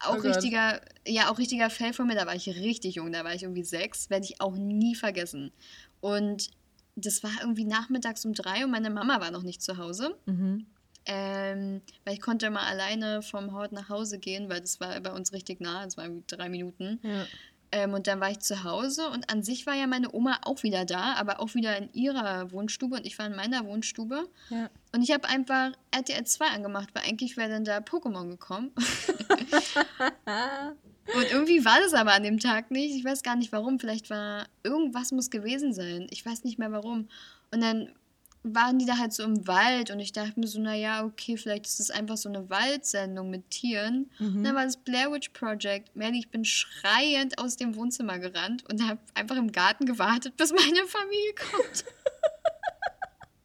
[0.00, 2.14] Auch oh richtiger, ja, auch richtiger Fail von mir.
[2.14, 5.52] Da war ich richtig jung, da war ich irgendwie sechs, werde ich auch nie vergessen.
[6.00, 6.50] Und
[6.94, 10.16] das war irgendwie nachmittags um drei und meine Mama war noch nicht zu Hause.
[10.26, 10.66] Mhm.
[11.10, 15.12] Ähm, weil ich konnte mal alleine vom Hort nach Hause gehen, weil das war bei
[15.12, 17.00] uns richtig nah, das war irgendwie drei Minuten.
[17.02, 17.26] Ja.
[17.70, 20.62] Ähm, und dann war ich zu Hause und an sich war ja meine Oma auch
[20.62, 24.26] wieder da, aber auch wieder in ihrer Wohnstube und ich war in meiner Wohnstube.
[24.48, 24.70] Ja.
[24.94, 28.70] Und ich habe einfach RTL 2 angemacht, weil eigentlich wäre dann da Pokémon gekommen.
[31.14, 32.96] und irgendwie war das aber an dem Tag nicht.
[32.96, 33.78] Ich weiß gar nicht warum.
[33.78, 36.06] Vielleicht war irgendwas muss gewesen sein.
[36.10, 37.08] Ich weiß nicht mehr warum.
[37.50, 37.92] Und dann
[38.42, 41.66] waren die da halt so im Wald und ich dachte mir so, naja, okay, vielleicht
[41.66, 44.10] ist das einfach so eine Waldsendung mit Tieren.
[44.18, 44.38] Mhm.
[44.38, 45.94] Und dann war das Blair Witch Project.
[45.96, 50.52] Merli, ich bin schreiend aus dem Wohnzimmer gerannt und habe einfach im Garten gewartet, bis
[50.52, 51.84] meine Familie kommt.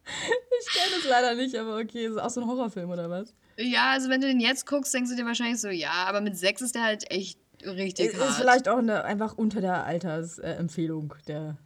[0.05, 3.33] ich kenne das leider nicht, aber okay, ist auch so ein Horrorfilm oder was?
[3.57, 6.37] Ja, also wenn du den jetzt guckst, denkst du dir wahrscheinlich so, ja, aber mit
[6.37, 8.29] sechs ist der halt echt richtig ist, hart.
[8.29, 11.57] Ist vielleicht auch eine, einfach unter der Altersempfehlung der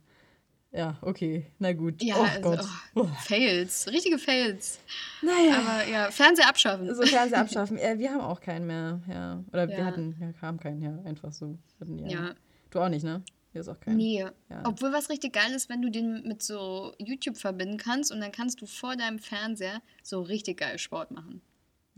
[0.78, 2.04] ja, okay, na gut.
[2.04, 2.66] Ja, oh also, Gott.
[2.96, 4.80] Oh, Fails, richtige Fails.
[5.22, 5.58] Naja.
[5.58, 6.94] Aber ja, Fernseher abschaffen.
[6.94, 7.78] So, Fernseher abschaffen.
[7.78, 9.44] äh, wir haben auch keinen mehr, ja.
[9.52, 9.78] Oder ja.
[9.78, 11.58] wir hatten, ja, haben keinen, ja, einfach so.
[11.80, 12.08] Hatten, ja.
[12.08, 12.36] ja.
[12.70, 13.24] Du auch nicht, ne?
[13.52, 13.98] Hier ist auch kein.
[13.98, 14.20] Nee.
[14.50, 14.64] Ja.
[14.66, 18.32] Obwohl was richtig geil ist, wenn du den mit so YouTube verbinden kannst und dann
[18.32, 21.42] kannst du vor deinem Fernseher so richtig geil Sport machen.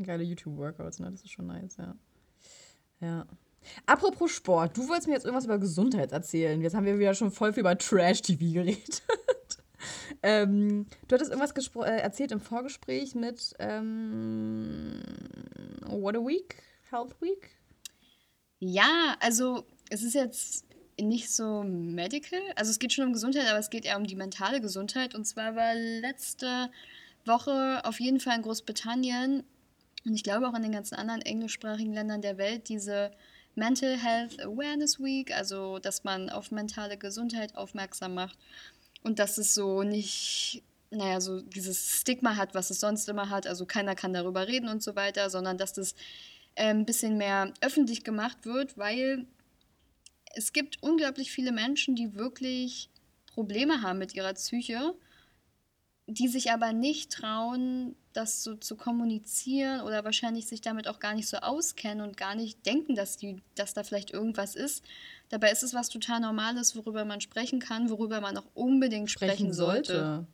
[0.01, 1.11] Geile YouTube-Workouts, ne?
[1.11, 1.95] Das ist schon nice, ja.
[3.01, 3.25] Ja.
[3.85, 6.61] Apropos Sport, du wolltest mir jetzt irgendwas über Gesundheit erzählen.
[6.61, 9.01] Jetzt haben wir wieder schon voll viel über Trash-TV geredet.
[10.23, 15.01] ähm, du hattest irgendwas äh, erzählt im Vorgespräch mit ähm,
[15.87, 16.55] What a Week?
[16.89, 17.49] Health Week?
[18.59, 20.65] Ja, also es ist jetzt
[20.99, 22.39] nicht so medical.
[22.55, 25.15] Also es geht schon um Gesundheit, aber es geht eher um die mentale Gesundheit.
[25.15, 26.69] Und zwar war letzte
[27.25, 29.43] Woche auf jeden Fall in Großbritannien
[30.05, 33.11] und ich glaube auch in den ganzen anderen englischsprachigen Ländern der Welt diese
[33.55, 38.37] Mental Health Awareness Week, also dass man auf mentale Gesundheit aufmerksam macht
[39.03, 43.47] und dass es so nicht, naja, so dieses Stigma hat, was es sonst immer hat,
[43.47, 45.95] also keiner kann darüber reden und so weiter, sondern dass das
[46.55, 49.25] ein bisschen mehr öffentlich gemacht wird, weil
[50.35, 52.89] es gibt unglaublich viele Menschen, die wirklich
[53.27, 54.93] Probleme haben mit ihrer Psyche,
[56.07, 61.13] die sich aber nicht trauen, das so zu kommunizieren oder wahrscheinlich sich damit auch gar
[61.13, 64.83] nicht so auskennen und gar nicht denken, dass, die, dass da vielleicht irgendwas ist.
[65.29, 69.33] Dabei ist es was total Normales, worüber man sprechen kann, worüber man auch unbedingt sprechen,
[69.33, 69.93] sprechen sollte.
[69.93, 70.27] sollte.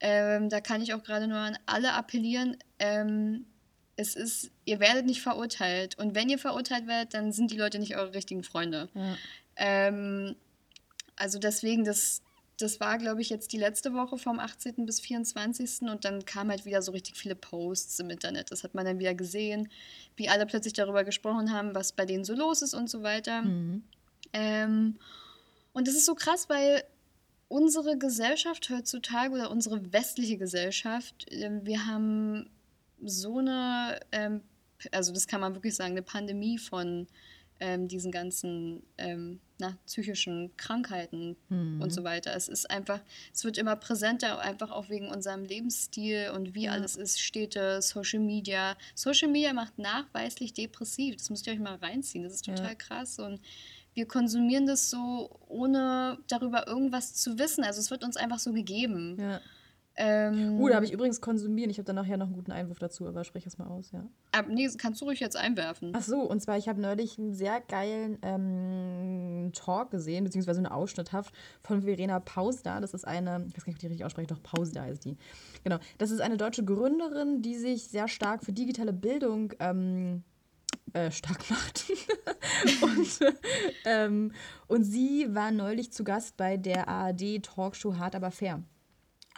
[0.00, 2.56] Ähm, da kann ich auch gerade nur an alle appellieren.
[2.78, 3.46] Ähm,
[3.96, 5.98] es ist, ihr werdet nicht verurteilt.
[5.98, 8.88] Und wenn ihr verurteilt werdet, dann sind die Leute nicht eure richtigen Freunde.
[8.94, 9.16] Ja.
[9.56, 10.36] Ähm,
[11.16, 12.22] also deswegen, das,
[12.58, 14.84] das war, glaube ich, jetzt die letzte Woche vom 18.
[14.84, 15.82] bis 24.
[15.82, 18.50] Und dann kamen halt wieder so richtig viele Posts im Internet.
[18.50, 19.68] Das hat man dann wieder gesehen,
[20.16, 23.42] wie alle plötzlich darüber gesprochen haben, was bei denen so los ist und so weiter.
[23.42, 23.84] Mhm.
[24.32, 24.96] Ähm,
[25.72, 26.82] und das ist so krass, weil
[27.46, 32.50] unsere Gesellschaft heutzutage oder unsere westliche Gesellschaft, äh, wir haben
[33.00, 34.42] so eine, ähm,
[34.90, 37.06] also das kann man wirklich sagen, eine Pandemie von
[37.60, 41.82] ähm, diesen ganzen ähm, na, psychischen Krankheiten mhm.
[41.82, 42.34] und so weiter.
[42.34, 43.00] Es ist einfach,
[43.32, 46.72] es wird immer präsenter, einfach auch wegen unserem Lebensstil und wie ja.
[46.72, 48.76] alles ist, Städte, Social Media.
[48.94, 51.16] Social Media macht nachweislich depressiv.
[51.16, 52.24] Das müsst ihr euch mal reinziehen.
[52.24, 52.74] Das ist total ja.
[52.74, 53.18] krass.
[53.18, 53.40] Und
[53.94, 57.64] wir konsumieren das so, ohne darüber irgendwas zu wissen.
[57.64, 59.16] Also es wird uns einfach so gegeben.
[59.18, 59.40] Ja.
[60.00, 61.70] Ähm, uh, da habe ich übrigens konsumieren.
[61.70, 64.06] Ich habe dann nachher noch einen guten Einwurf dazu, aber sprich es mal aus, ja.
[64.30, 65.90] Aber nee, kannst du ruhig jetzt einwerfen.
[65.92, 70.72] Ach so, und zwar, ich habe neulich einen sehr geilen ähm, Talk gesehen, beziehungsweise eine
[70.72, 72.80] Ausschnitthaft von Verena Pausda.
[72.80, 75.16] Das ist eine, ich weiß gar nicht, ob die richtig ausspreche, doch Pausda heißt die.
[75.64, 75.78] Genau.
[75.98, 80.22] Das ist eine deutsche Gründerin, die sich sehr stark für digitale Bildung ähm,
[80.92, 81.90] äh, stark macht.
[82.82, 83.34] und,
[83.84, 84.32] ähm,
[84.68, 88.62] und sie war neulich zu Gast bei der ARD-Talkshow Hart aber fair.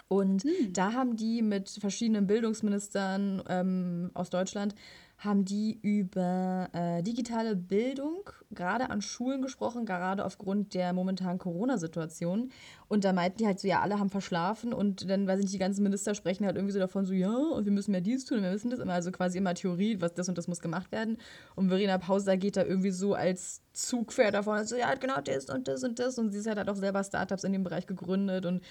[0.08, 0.72] Und hm.
[0.72, 4.74] da haben die mit verschiedenen Bildungsministern ähm, aus Deutschland
[5.20, 12.50] haben die über äh, digitale Bildung gerade an Schulen gesprochen, gerade aufgrund der momentanen Corona-Situation.
[12.88, 15.54] Und da meinten die halt so, ja, alle haben verschlafen und dann, weiß ich nicht,
[15.54, 18.24] die ganzen Minister sprechen halt irgendwie so davon so, ja, und wir müssen mehr dies
[18.24, 20.60] tun und wir müssen das immer, also quasi immer Theorie, was das und das muss
[20.60, 21.18] gemacht werden.
[21.54, 25.68] Und Verena Pauser geht da irgendwie so als Zugpferd davon, also ja, genau das und
[25.68, 28.46] das und das und sie ist halt, halt auch selber Startups in dem Bereich gegründet
[28.46, 28.62] und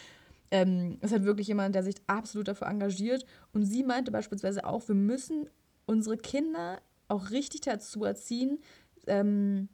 [0.52, 3.26] ähm, ist halt wirklich jemand, der sich absolut dafür engagiert.
[3.54, 5.50] Und sie meinte beispielsweise auch, wir müssen
[5.86, 8.60] unsere Kinder auch richtig dazu erziehen,
[9.08, 9.70] ähm,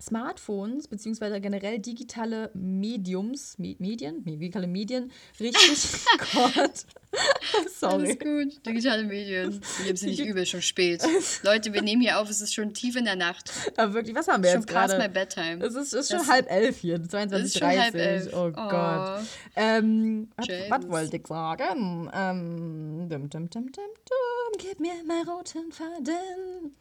[0.00, 5.82] Smartphones beziehungsweise generell digitale Mediums, Me Medien, digitale Medien richtig
[6.32, 6.86] Gott.
[7.74, 7.94] Sorry.
[7.94, 8.66] Alles gut.
[8.66, 9.60] Digitale Medien.
[9.82, 11.02] Ich habe sie nicht übel, schon spät.
[11.42, 13.50] Leute, wir nehmen hier auf, es ist schon tief in der Nacht.
[13.76, 14.92] Aber wirklich, was haben wir schon jetzt gerade?
[14.92, 15.64] Schon my bedtime.
[15.64, 19.22] Es ist, ist schon das halb elf hier, 22.30 Oh, oh Gott.
[19.56, 22.10] Ähm, was, was, wollte ich sagen?
[22.14, 26.76] Ähm, dum, dum, dum, dum, dum, gib mir mal roten Faden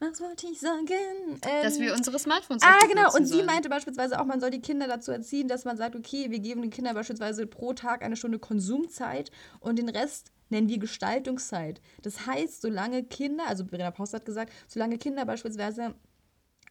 [0.00, 0.88] was wollte ich sagen?
[0.88, 3.14] Ähm, dass wir unsere Smartphones Ah, genau.
[3.14, 6.30] Und sie meinte beispielsweise auch, man soll die Kinder dazu erziehen, dass man sagt, okay,
[6.30, 10.78] wir geben den Kindern beispielsweise pro Tag eine Stunde Konsumzeit und den Rest nennen wir
[10.78, 11.80] Gestaltungszeit.
[12.02, 15.94] Das heißt, solange Kinder, also Verena Paus hat gesagt, solange Kinder beispielsweise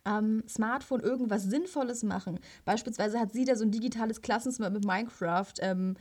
[0.04, 2.40] am Smartphone irgendwas Sinnvolles machen.
[2.66, 5.96] Beispielsweise hat sie da so ein digitales Klassenzimmer mit Minecraft ähm,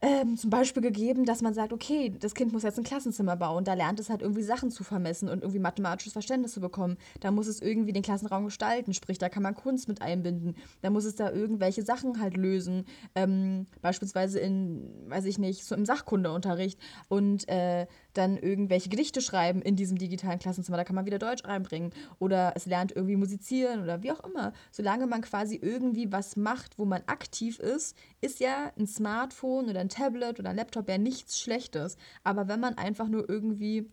[0.00, 3.64] ähm, zum Beispiel gegeben, dass man sagt, okay, das Kind muss jetzt ein Klassenzimmer bauen,
[3.64, 6.96] da lernt es halt irgendwie Sachen zu vermessen und irgendwie mathematisches Verständnis zu bekommen.
[7.20, 10.54] Da muss es irgendwie den Klassenraum gestalten, sprich, da kann man Kunst mit einbinden.
[10.82, 12.84] Da muss es da irgendwelche Sachen halt lösen,
[13.16, 19.62] ähm, beispielsweise in, weiß ich nicht, so im Sachkundeunterricht und äh, dann irgendwelche Gedichte schreiben
[19.62, 20.76] in diesem digitalen Klassenzimmer.
[20.76, 24.52] Da kann man wieder Deutsch reinbringen oder es lernt irgendwie musizieren oder wie auch immer.
[24.70, 29.87] Solange man quasi irgendwie was macht, wo man aktiv ist, ist ja ein Smartphone oder
[29.88, 31.96] ein Tablet oder ein Laptop ja nichts Schlechtes.
[32.24, 33.90] Aber wenn man einfach nur irgendwie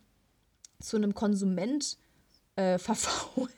[0.80, 1.98] zu einem Konsument
[2.56, 3.52] äh, verfault,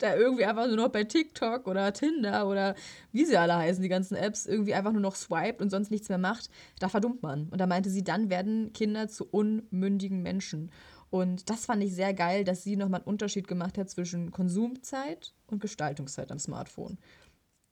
[0.00, 2.74] der irgendwie einfach nur noch bei TikTok oder Tinder oder
[3.12, 6.08] wie sie alle heißen, die ganzen Apps, irgendwie einfach nur noch swiped und sonst nichts
[6.08, 7.48] mehr macht, da verdummt man.
[7.48, 10.70] Und da meinte sie, dann werden Kinder zu unmündigen Menschen.
[11.10, 15.34] Und das fand ich sehr geil, dass sie nochmal einen Unterschied gemacht hat zwischen Konsumzeit
[15.46, 16.96] und Gestaltungszeit am Smartphone.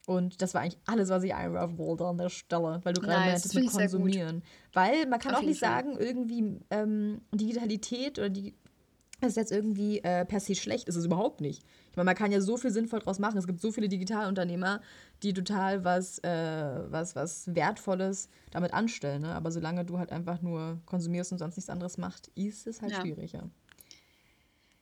[0.07, 3.21] Und das war eigentlich alles, was ich einwerfen wollte an der Stelle, weil du gerade
[3.21, 4.43] nice, meintest mit Konsumieren.
[4.73, 8.55] Weil man kann Auf auch nicht sagen, irgendwie ähm, Digitalität oder die
[9.27, 10.89] ist jetzt irgendwie äh, per se schlecht.
[10.89, 11.63] Ist es überhaupt nicht.
[11.91, 13.37] Ich meine, man kann ja so viel sinnvoll draus machen.
[13.37, 14.81] Es gibt so viele Digitalunternehmer,
[15.23, 19.23] die total was, äh, was, was Wertvolles damit anstellen.
[19.23, 19.35] Ne?
[19.35, 22.93] Aber solange du halt einfach nur konsumierst und sonst nichts anderes machst, ist es halt
[22.93, 23.01] ja.
[23.01, 23.43] schwierig, ja.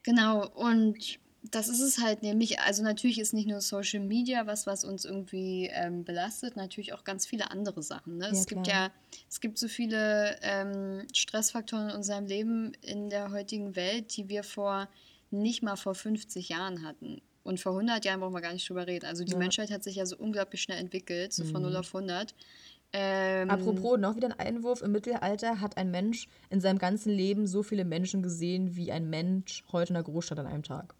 [0.04, 4.66] Genau, und das ist es halt nämlich, also natürlich ist nicht nur Social Media was,
[4.66, 8.18] was uns irgendwie ähm, belastet, natürlich auch ganz viele andere Sachen.
[8.18, 8.26] Ne?
[8.26, 8.90] Ja, es gibt ja,
[9.28, 14.42] es gibt so viele ähm, Stressfaktoren in unserem Leben in der heutigen Welt, die wir
[14.42, 14.88] vor
[15.30, 17.20] nicht mal vor 50 Jahren hatten.
[17.44, 19.06] Und vor 100 Jahren brauchen wir gar nicht drüber reden.
[19.06, 19.38] Also die ja.
[19.38, 21.76] Menschheit hat sich ja so unglaublich schnell entwickelt, so von 0 mhm.
[21.76, 22.34] auf 100.
[22.92, 24.82] Ähm, Apropos, noch wieder ein Einwurf.
[24.82, 29.08] Im Mittelalter hat ein Mensch in seinem ganzen Leben so viele Menschen gesehen, wie ein
[29.08, 30.94] Mensch heute in der Großstadt an einem Tag.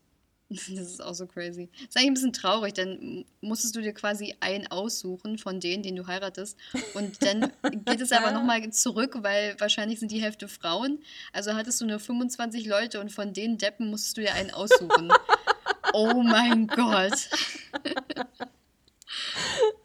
[0.68, 1.68] Das ist auch so crazy.
[1.72, 5.82] Das ist eigentlich ein bisschen traurig, dann musstest du dir quasi einen aussuchen von denen,
[5.82, 6.56] den du heiratest.
[6.94, 7.52] Und dann
[7.84, 11.00] geht es aber nochmal zurück, weil wahrscheinlich sind die Hälfte Frauen.
[11.32, 15.12] Also hattest du nur 25 Leute und von den Deppen musstest du dir einen aussuchen.
[15.92, 17.28] oh mein Gott.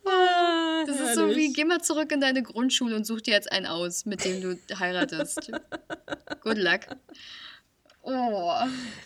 [0.06, 3.52] Ah, das ist so wie, geh mal zurück in deine Grundschule und such dir jetzt
[3.52, 5.52] einen aus, mit dem du heiratest.
[6.41, 6.82] Good luck.
[8.06, 8.54] Oh,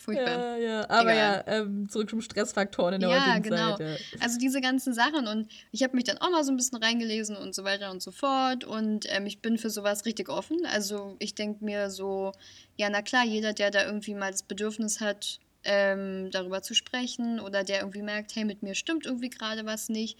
[0.01, 0.57] furchtbar.
[0.57, 0.89] Ja, ja.
[0.89, 1.43] Aber Egal.
[1.45, 3.77] ja, ähm, zurück zum Stressfaktoren in der ja, heutigen genau.
[3.77, 3.99] Zeit.
[3.99, 4.21] Ja.
[4.21, 7.35] Also diese ganzen Sachen und ich habe mich dann auch mal so ein bisschen reingelesen
[7.37, 10.65] und so weiter und so fort und ähm, ich bin für sowas richtig offen.
[10.65, 12.31] Also ich denke mir so,
[12.75, 17.39] ja, na klar, jeder, der da irgendwie mal das Bedürfnis hat, ähm, darüber zu sprechen
[17.39, 20.17] oder der irgendwie merkt, hey, mit mir stimmt irgendwie gerade was nicht,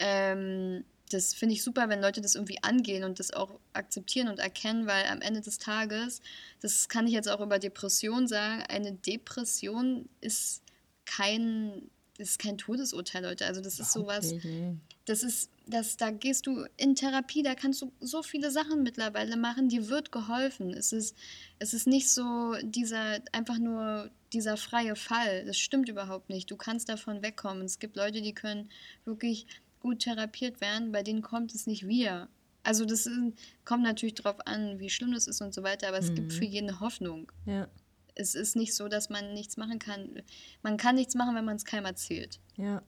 [0.00, 4.38] ähm, das finde ich super, wenn Leute das irgendwie angehen und das auch akzeptieren und
[4.38, 6.20] erkennen, weil am Ende des Tages,
[6.60, 10.62] das kann ich jetzt auch über Depression sagen, eine Depression ist
[11.04, 13.46] kein ist kein Todesurteil, Leute.
[13.46, 14.34] Also das ist sowas,
[15.04, 19.36] das ist, das, da gehst du in Therapie, da kannst du so viele Sachen mittlerweile
[19.36, 20.72] machen, dir wird geholfen.
[20.74, 21.16] Es ist,
[21.60, 25.44] es ist nicht so dieser, einfach nur dieser freie Fall.
[25.46, 26.50] Das stimmt überhaupt nicht.
[26.50, 27.64] Du kannst davon wegkommen.
[27.64, 28.68] Es gibt Leute, die können
[29.04, 29.46] wirklich
[29.80, 32.28] gut therapiert werden, bei denen kommt es nicht wieder.
[32.62, 33.18] Also das ist,
[33.64, 36.16] kommt natürlich darauf an, wie schlimm das ist und so weiter, aber es mhm.
[36.16, 37.30] gibt für jeden Hoffnung.
[37.46, 37.68] Ja
[38.18, 40.22] es ist nicht so, dass man nichts machen kann.
[40.62, 42.40] Man kann nichts machen, wenn man es keinem erzählt.
[42.56, 42.82] Ja.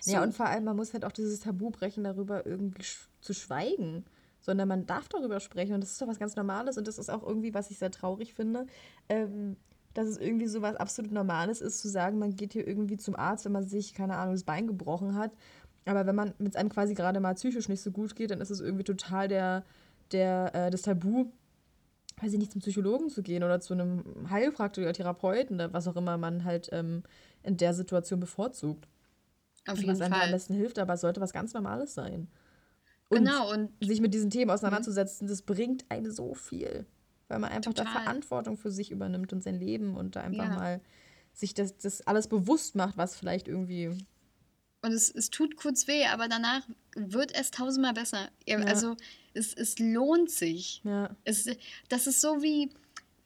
[0.00, 0.12] So.
[0.12, 3.32] Ja, und vor allem, man muss halt auch dieses Tabu brechen, darüber irgendwie sch zu
[3.32, 4.04] schweigen.
[4.40, 5.74] Sondern man darf darüber sprechen.
[5.74, 6.76] Und das ist doch was ganz Normales.
[6.76, 8.66] Und das ist auch irgendwie, was ich sehr traurig finde,
[9.08, 9.56] ähm,
[9.94, 13.14] dass es irgendwie so was absolut Normales ist, zu sagen, man geht hier irgendwie zum
[13.14, 15.32] Arzt, wenn man sich, keine Ahnung, das Bein gebrochen hat.
[15.84, 18.50] Aber wenn man mit einem quasi gerade mal psychisch nicht so gut geht, dann ist
[18.50, 19.64] es irgendwie total der,
[20.12, 21.26] der, äh, das Tabu,
[22.20, 25.88] weiß ich nicht, zum Psychologen zu gehen oder zu einem Heilpraktiker, oder Therapeuten oder was
[25.88, 27.02] auch immer man halt ähm,
[27.42, 28.86] in der Situation bevorzugt.
[29.66, 30.26] Auf jeden was einem Fall.
[30.26, 32.28] am besten hilft, aber es sollte was ganz Normales sein.
[33.08, 36.86] Und genau, und sich mit diesen Themen auseinanderzusetzen, das bringt einem so viel.
[37.28, 37.92] Weil man einfach total.
[37.92, 40.54] da Verantwortung für sich übernimmt und sein Leben und da einfach ja.
[40.54, 40.80] mal
[41.32, 43.96] sich das, das alles bewusst macht, was vielleicht irgendwie
[44.82, 46.62] und es, es tut kurz weh, aber danach
[46.94, 48.30] wird es tausendmal besser.
[48.46, 48.58] Ja.
[48.58, 48.96] Also
[49.32, 50.82] es, es lohnt sich.
[50.84, 51.14] Ja.
[51.24, 51.48] Es,
[51.88, 52.70] das ist so wie,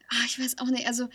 [0.09, 1.09] ach, ich weiß auch nicht, also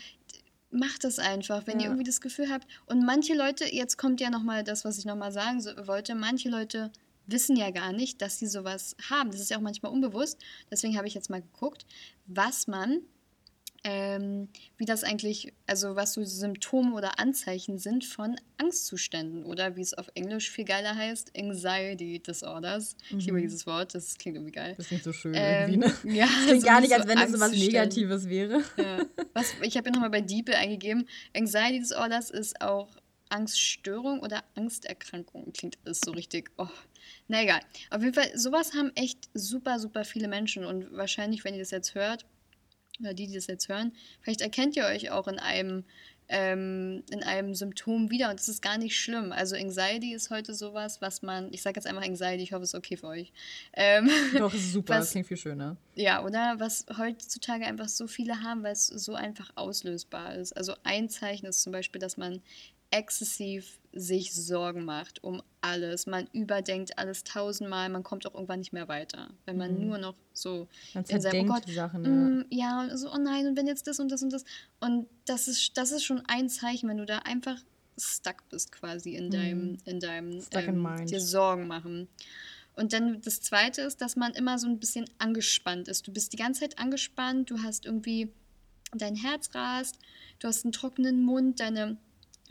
[0.69, 1.85] macht das einfach, wenn ja.
[1.85, 2.67] ihr irgendwie das Gefühl habt.
[2.85, 6.49] Und manche Leute, jetzt kommt ja nochmal das, was ich nochmal sagen so, wollte, manche
[6.49, 6.91] Leute
[7.25, 9.31] wissen ja gar nicht, dass sie sowas haben.
[9.31, 10.39] Das ist ja auch manchmal unbewusst.
[10.69, 11.85] Deswegen habe ich jetzt mal geguckt,
[12.25, 12.99] was man
[13.83, 19.81] ähm, wie das eigentlich, also was so Symptome oder Anzeichen sind von Angstzuständen oder wie
[19.81, 22.95] es auf Englisch viel geiler heißt, Anxiety Disorders.
[23.09, 23.19] Mhm.
[23.19, 23.41] Ich liebe mhm.
[23.41, 24.75] dieses Wort, das klingt irgendwie geil.
[24.77, 26.15] Das klingt so schön ähm, irgendwie, ne?
[26.15, 28.63] Ja, das klingt so gar nicht, als wenn es so was Negatives wäre.
[28.77, 29.05] Ja.
[29.33, 32.89] Was, ich habe ja nochmal bei Diepel eingegeben, Anxiety Disorders ist auch
[33.33, 35.51] Angststörung oder Angsterkrankung.
[35.53, 36.51] Klingt alles so richtig.
[36.57, 36.67] Oh.
[37.27, 37.59] Na egal.
[37.89, 40.65] Auf jeden Fall, sowas haben echt super, super viele Menschen.
[40.65, 42.25] Und wahrscheinlich, wenn ihr das jetzt hört,
[42.99, 45.83] oder die, die das jetzt hören, vielleicht erkennt ihr euch auch in einem,
[46.29, 49.31] ähm, in einem Symptom wieder und das ist gar nicht schlimm.
[49.31, 52.69] Also Anxiety ist heute sowas, was man, ich sage jetzt einfach Anxiety, ich hoffe, es
[52.69, 53.31] ist okay für euch.
[53.73, 55.77] Ähm, Doch, es ist super, was, das klingt viel schöner.
[55.95, 56.55] Ja, oder?
[56.59, 60.53] Was heutzutage einfach so viele haben, weil es so einfach auslösbar ist.
[60.53, 62.41] Also ein Zeichen ist zum Beispiel, dass man
[62.93, 66.05] exzessiv sich Sorgen macht um alles.
[66.05, 69.29] Man überdenkt alles tausendmal, man kommt auch irgendwann nicht mehr weiter.
[69.45, 69.87] Wenn man mhm.
[69.87, 72.11] nur noch so man in seinem, oh Gott, Sachen, ja.
[72.11, 74.45] Mm, ja, so, oh nein, und wenn jetzt das und das und das.
[74.79, 77.57] Und das ist, das ist schon ein Zeichen, wenn du da einfach
[77.97, 79.77] stuck bist quasi in deinem, mhm.
[79.85, 82.07] in deinem stuck ähm, in dir Sorgen machen.
[82.75, 86.07] Und dann das zweite ist, dass man immer so ein bisschen angespannt ist.
[86.07, 88.31] Du bist die ganze Zeit angespannt, du hast irgendwie
[88.95, 89.99] dein Herz rast,
[90.39, 91.97] du hast einen trockenen Mund, deine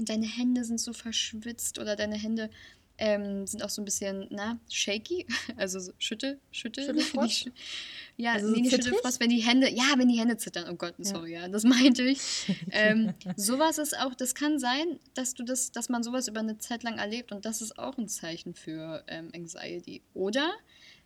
[0.08, 2.50] deine Hände sind so verschwitzt oder deine Hände
[2.98, 5.26] ähm, sind auch so ein bisschen, na, shaky.
[5.56, 6.84] Also so schüttel, schüttel.
[6.84, 7.50] Schüttelfrost?
[8.16, 10.66] ja, also nee, nicht Schüttelfrost, wenn die Hände, ja, wenn die Hände zittern.
[10.70, 12.20] Oh Gott, sorry, ja, ja das meinte ich.
[12.70, 16.58] ähm, sowas ist auch, das kann sein, dass du das, dass man sowas über eine
[16.58, 20.02] Zeit lang erlebt und das ist auch ein Zeichen für ähm, Anxiety.
[20.14, 20.52] Oder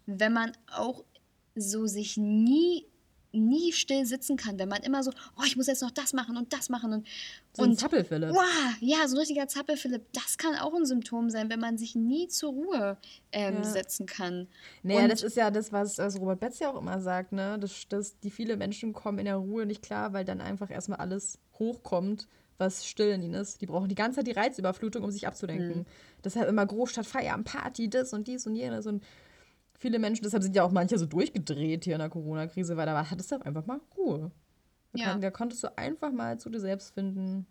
[0.05, 1.05] wenn man auch
[1.55, 2.87] so sich nie
[3.37, 6.37] nie still sitzen kann, wenn man immer so, oh, ich muss jetzt noch das machen
[6.37, 7.07] und das machen und
[7.53, 8.31] so und, ein Zappelphilipp.
[8.31, 10.03] Wow, ja, so ein richtiger Zappelphilipp.
[10.13, 12.97] Das kann auch ein Symptom sein, wenn man sich nie zur Ruhe
[13.33, 13.65] ähm, ja.
[13.65, 14.49] setzen kann.
[14.83, 17.59] Naja, und das ist ja das, was, was Robert Betz ja auch immer sagt, ne?
[17.59, 20.99] Dass, dass die viele Menschen kommen in der Ruhe nicht klar, weil dann einfach erstmal
[20.99, 22.29] alles hochkommt,
[22.59, 23.61] was still in ihnen ist.
[23.61, 25.81] Die brauchen die ganze Zeit die Reizüberflutung, um sich abzudenken.
[25.81, 25.87] Mhm.
[26.25, 29.03] Deshalb immer Großstadt, Feiern, Party, das und dies und jenes und
[29.79, 33.11] viele Menschen, deshalb sind ja auch manche so durchgedreht hier in der Corona-Krise, weil da
[33.11, 34.31] hattest du einfach mal Ruhe.
[34.93, 35.07] Da, ja.
[35.07, 37.47] kann, da konntest du einfach mal zu dir selbst finden.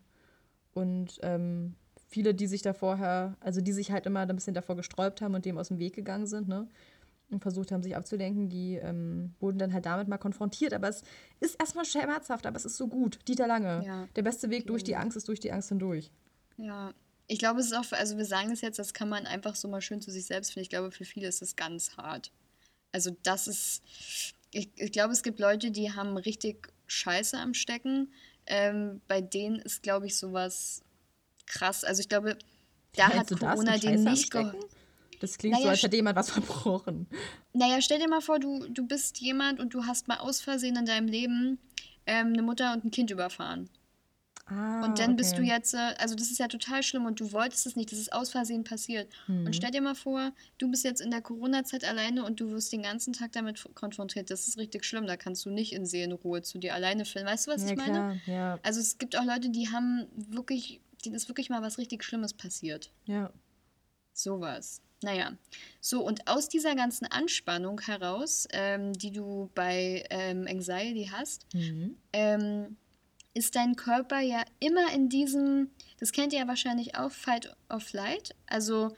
[0.74, 1.76] Und ähm,
[2.08, 5.36] viele, die sich da vorher, also die sich halt immer ein bisschen davor gesträubt haben
[5.36, 6.68] und dem aus dem Weg gegangen sind, ne?
[7.32, 10.76] Und versucht haben, sich abzulenken, die ähm, wurden dann halt damit mal konfrontiert.
[10.76, 11.02] Aber es
[11.40, 13.18] ist erstmal schmerzhaft, aber es ist so gut.
[13.28, 13.84] Dieter Lange.
[13.84, 14.08] Ja.
[14.16, 16.12] Der beste Weg durch die Angst ist durch die Angst hindurch.
[16.58, 16.94] Ja,
[17.28, 19.68] ich glaube, es ist auch, also wir sagen es jetzt, das kann man einfach so
[19.68, 20.64] mal schön zu sich selbst finden.
[20.64, 22.32] Ich glaube, für viele ist es ganz hart.
[22.92, 23.82] Also das ist,
[24.52, 28.14] ich, ich glaube, es gibt Leute, die haben richtig Scheiße am Stecken.
[28.46, 30.82] Ähm, bei denen ist, glaube ich, sowas
[31.48, 31.84] krass.
[31.84, 32.38] Also ich glaube,
[32.96, 34.60] da hat Corona den nicht geholfen.
[35.20, 37.08] Das klingt naja, so, als hätte jemand was verbrochen.
[37.54, 40.76] Naja, stell dir mal vor, du, du bist jemand und du hast mal aus Versehen
[40.76, 41.58] in deinem Leben
[42.06, 43.70] ähm, eine Mutter und ein Kind überfahren.
[44.48, 45.16] Ah, und dann okay.
[45.16, 47.92] bist du jetzt, äh, also das ist ja total schlimm und du wolltest es nicht,
[47.92, 49.12] das ist aus Versehen passiert.
[49.28, 49.48] Mhm.
[49.48, 52.72] Und stell dir mal vor, du bist jetzt in der Corona-Zeit alleine und du wirst
[52.72, 54.30] den ganzen Tag damit konfrontiert.
[54.30, 57.28] Das ist richtig schlimm, da kannst du nicht in Seelenruhe zu dir alleine filmen.
[57.28, 58.20] Weißt du, was ja, ich meine?
[58.24, 58.60] Klar, ja.
[58.62, 62.34] Also es gibt auch Leute, die haben wirklich denen ist wirklich mal was richtig Schlimmes
[62.34, 62.92] passiert.
[63.06, 63.32] Ja.
[64.14, 64.82] Sowas.
[65.04, 65.38] Naja,
[65.82, 71.98] so und aus dieser ganzen Anspannung heraus, ähm, die du bei ähm, Anxiety hast, mhm.
[72.14, 72.78] ähm,
[73.36, 75.70] ist dein Körper ja immer in diesem,
[76.00, 78.34] das kennt ihr ja wahrscheinlich auch, Fight or Flight.
[78.48, 78.96] Also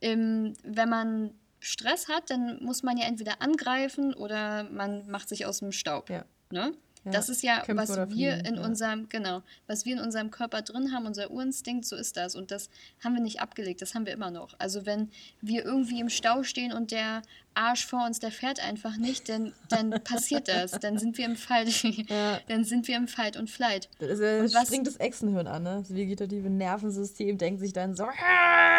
[0.00, 0.54] wenn
[0.88, 5.72] man Stress hat, dann muss man ja entweder angreifen oder man macht sich aus dem
[5.72, 6.08] Staub.
[6.08, 6.24] Ja.
[6.50, 6.72] Ne?
[7.04, 8.64] Ja, das ist ja, was wir fliehen, in ja.
[8.64, 12.34] unserem, genau, was wir in unserem Körper drin haben, unser Urinstinkt, so ist das.
[12.34, 12.68] Und das
[13.02, 14.54] haben wir nicht abgelegt, das haben wir immer noch.
[14.58, 17.22] Also wenn wir irgendwie im Stau stehen und der
[17.54, 20.72] Arsch vor uns, der fährt einfach nicht, dann, dann passiert das.
[20.72, 22.38] Dann sind wir im Fight, ja.
[22.48, 23.88] dann sind wir im Fight und Flight.
[23.98, 25.76] Das, ist, das was, springt das Echsenhirn an, ne?
[25.80, 28.06] Das vegetative Nervensystem denkt sich dann so.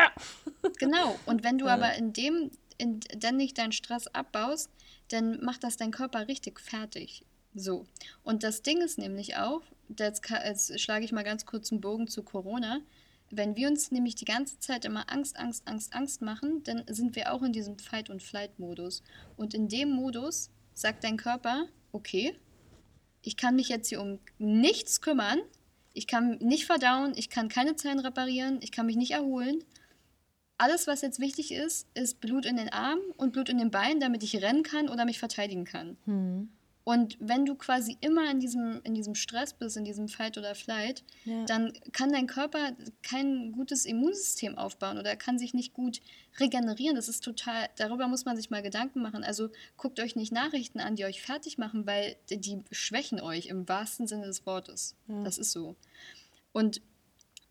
[0.80, 1.18] genau.
[1.26, 4.70] Und wenn du aber in dem, in, dann nicht deinen Stress abbaust,
[5.10, 7.26] dann macht das dein Körper richtig fertig.
[7.54, 7.86] So,
[8.24, 9.62] und das Ding ist nämlich auch,
[9.98, 12.80] jetzt, jetzt schlage ich mal ganz kurz einen Bogen zu Corona.
[13.30, 17.16] Wenn wir uns nämlich die ganze Zeit immer Angst, Angst, Angst, Angst machen, dann sind
[17.16, 19.04] wir auch in diesem Fight- und Flight-Modus.
[19.38, 22.36] Und in dem Modus sagt dein Körper, okay,
[23.22, 25.40] ich kann mich jetzt hier um nichts kümmern,
[25.94, 29.64] ich kann nicht verdauen, ich kann keine Zellen reparieren, ich kann mich nicht erholen.
[30.58, 34.00] Alles, was jetzt wichtig ist, ist Blut in den Armen und Blut in den Beinen,
[34.00, 35.98] damit ich rennen kann oder mich verteidigen kann.
[36.06, 36.50] Hm.
[36.84, 40.56] Und wenn du quasi immer in diesem, in diesem Stress bist, in diesem Fight oder
[40.56, 41.46] Flight, ja.
[41.46, 42.72] dann kann dein Körper
[43.04, 46.02] kein gutes Immunsystem aufbauen oder kann sich nicht gut
[46.40, 46.96] regenerieren.
[46.96, 49.24] Das ist total, darüber muss man sich mal Gedanken machen.
[49.24, 53.70] Also guckt euch nicht Nachrichten an, die euch fertig machen, weil die schwächen euch im
[53.70, 54.96] wahrsten Sinne des Wortes.
[55.08, 55.24] Ja.
[55.24, 55.76] Das ist so.
[56.52, 56.82] Und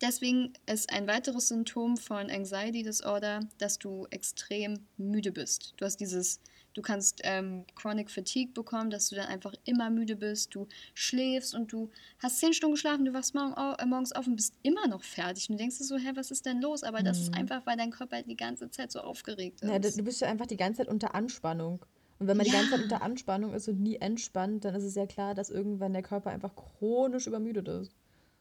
[0.01, 5.73] deswegen ist ein weiteres Symptom von Anxiety Disorder, dass du extrem müde bist.
[5.77, 6.41] Du hast dieses
[6.73, 11.53] Du kannst ähm, Chronic Fatigue bekommen, dass du dann einfach immer müde bist, du schläfst
[11.53, 14.87] und du hast zehn Stunden geschlafen, du wachst morgen, äh, morgens auf und bist immer
[14.87, 15.49] noch fertig.
[15.49, 16.83] Und du denkst dir so, hä, was ist denn los?
[16.83, 17.05] Aber mhm.
[17.05, 17.39] das ist mhm.
[17.39, 19.69] einfach, weil dein Körper die ganze Zeit so aufgeregt ist.
[19.69, 21.85] Ja, du bist ja einfach die ganze Zeit unter Anspannung.
[22.19, 22.51] Und wenn man ja.
[22.51, 25.49] die ganze Zeit unter Anspannung ist und nie entspannt, dann ist es ja klar, dass
[25.49, 27.91] irgendwann der Körper einfach chronisch übermüdet ist.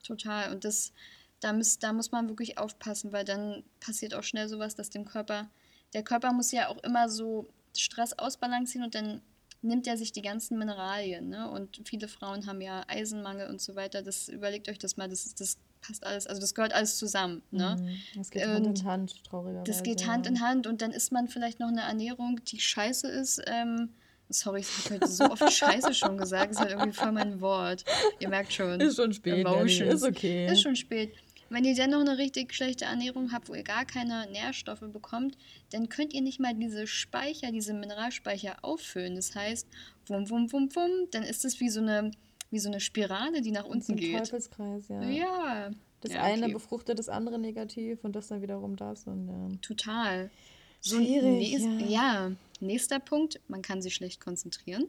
[0.04, 0.52] Total.
[0.52, 0.92] Und das,
[1.40, 5.04] da, muss, da muss man wirklich aufpassen, weil dann passiert auch schnell sowas, dass dem
[5.04, 5.48] Körper,
[5.94, 9.20] der Körper muss ja auch immer so Stress ausbalancieren und dann
[9.62, 11.28] nimmt er sich die ganzen Mineralien.
[11.28, 11.50] Ne?
[11.50, 14.02] Und viele Frauen haben ja Eisenmangel und so weiter.
[14.02, 17.42] Das überlegt euch das mal, das, das passt alles, also das gehört alles zusammen.
[17.50, 17.76] Ne?
[17.78, 18.18] Mhm.
[18.18, 19.64] Das geht und Hand in Hand, traurigerweise.
[19.70, 23.08] Das geht Hand in Hand und dann isst man vielleicht noch eine Ernährung, die scheiße
[23.08, 23.42] ist.
[23.46, 23.90] Ähm,
[24.28, 27.40] sorry, ich habe heute so oft Scheiße schon gesagt, das ist halt irgendwie voll mein
[27.40, 27.84] Wort.
[28.18, 28.80] Ihr merkt schon.
[28.80, 29.94] Ist schon spät, Emotions.
[29.94, 30.46] ist okay.
[30.46, 31.14] Ist schon spät.
[31.50, 35.36] Wenn ihr dennoch eine richtig schlechte Ernährung habt, wo ihr gar keine Nährstoffe bekommt,
[35.72, 39.16] dann könnt ihr nicht mal diese Speicher, diese Mineralspeicher auffüllen.
[39.16, 39.66] Das heißt,
[40.06, 42.12] wum, wum, wum, wum, dann ist es wie so eine,
[42.52, 44.14] wie so eine Spirale, die nach unten geht.
[44.14, 45.02] Ein Teufelskreis, ja.
[45.02, 45.70] Ja.
[46.02, 49.48] Das ja, eine befruchtet das andere negativ und das dann wiederum das und ja.
[49.60, 50.30] Total.
[50.80, 51.86] So Schwierig, nächst, ja.
[51.88, 52.32] ja.
[52.60, 54.86] Nächster Punkt, man kann sich schlecht konzentrieren.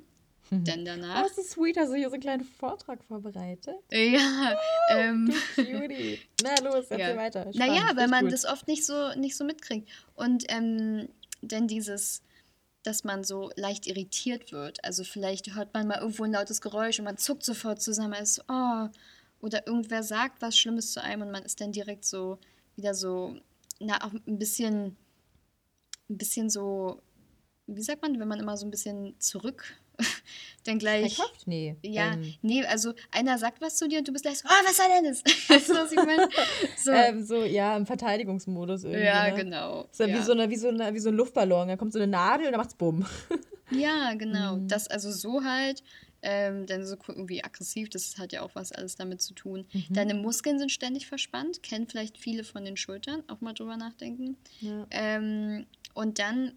[0.51, 0.65] Mhm.
[0.65, 1.23] Denn danach.
[1.23, 3.75] Oh, ist sweet, hast du hier so einen kleinen Vortrag vorbereitet?
[3.89, 4.53] Ja.
[4.89, 6.19] Oh, ähm, du Cutie.
[6.43, 7.17] Na los, erzähl ja.
[7.17, 7.41] weiter.
[7.53, 8.33] Spannend, naja, weil man gut.
[8.33, 9.89] das oft nicht so, nicht so mitkriegt.
[10.13, 11.07] Und ähm,
[11.41, 12.21] denn dieses,
[12.83, 14.83] dass man so leicht irritiert wird.
[14.83, 18.13] Also vielleicht hört man mal irgendwo ein lautes Geräusch und man zuckt sofort zusammen.
[18.13, 18.89] Also, oh,
[19.39, 22.37] oder irgendwer sagt was Schlimmes zu einem und man ist dann direkt so
[22.75, 23.37] wieder so,
[23.79, 24.97] na, auch ein bisschen,
[26.09, 27.01] ein bisschen so,
[27.67, 29.80] wie sagt man, wenn man immer so ein bisschen zurück
[30.63, 31.15] dann gleich.
[31.15, 31.47] Verkauft?
[31.47, 31.75] Nee.
[31.81, 32.33] Ja, ähm.
[32.41, 34.87] nee, also einer sagt was zu dir und du bist gleich so, oh, was soll
[34.89, 35.23] denn das?
[35.49, 36.29] weißt du, was ich meine?
[36.77, 36.91] So.
[36.91, 39.05] Ähm, so, ja, im Verteidigungsmodus irgendwie.
[39.05, 39.35] Ja, ne?
[39.35, 39.87] genau.
[39.91, 40.07] Ist ja.
[40.07, 41.67] Wie, so eine, wie, so eine, wie so ein Luftballon.
[41.67, 43.05] Da kommt so eine Nadel und dann macht's bumm.
[43.71, 44.55] ja, genau.
[44.55, 44.67] Mhm.
[44.67, 45.83] Das also so halt.
[46.23, 49.65] Ähm, denn so irgendwie aggressiv, das hat ja auch was alles damit zu tun.
[49.73, 49.85] Mhm.
[49.89, 54.37] Deine Muskeln sind ständig verspannt, kennen vielleicht viele von den Schultern, auch mal drüber nachdenken.
[54.59, 54.85] Ja.
[54.91, 56.53] Ähm, und dann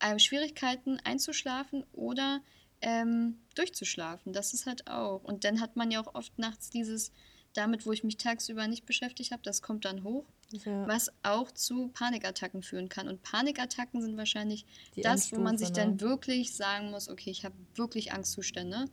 [0.00, 2.40] äh, Schwierigkeiten einzuschlafen oder
[2.82, 4.32] ähm, durchzuschlafen.
[4.32, 5.22] Das ist halt auch.
[5.24, 7.12] Und dann hat man ja auch oft nachts dieses,
[7.52, 10.24] damit, wo ich mich tagsüber nicht beschäftigt habe, das kommt dann hoch.
[10.50, 10.88] Ja.
[10.88, 13.08] Was auch zu Panikattacken führen kann.
[13.08, 14.66] Und Panikattacken sind wahrscheinlich
[14.96, 15.74] Die das, Endstufe, wo man sich ne?
[15.74, 18.86] dann wirklich sagen muss, okay, ich habe wirklich Angstzustände.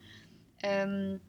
[0.61, 1.19] Ähm,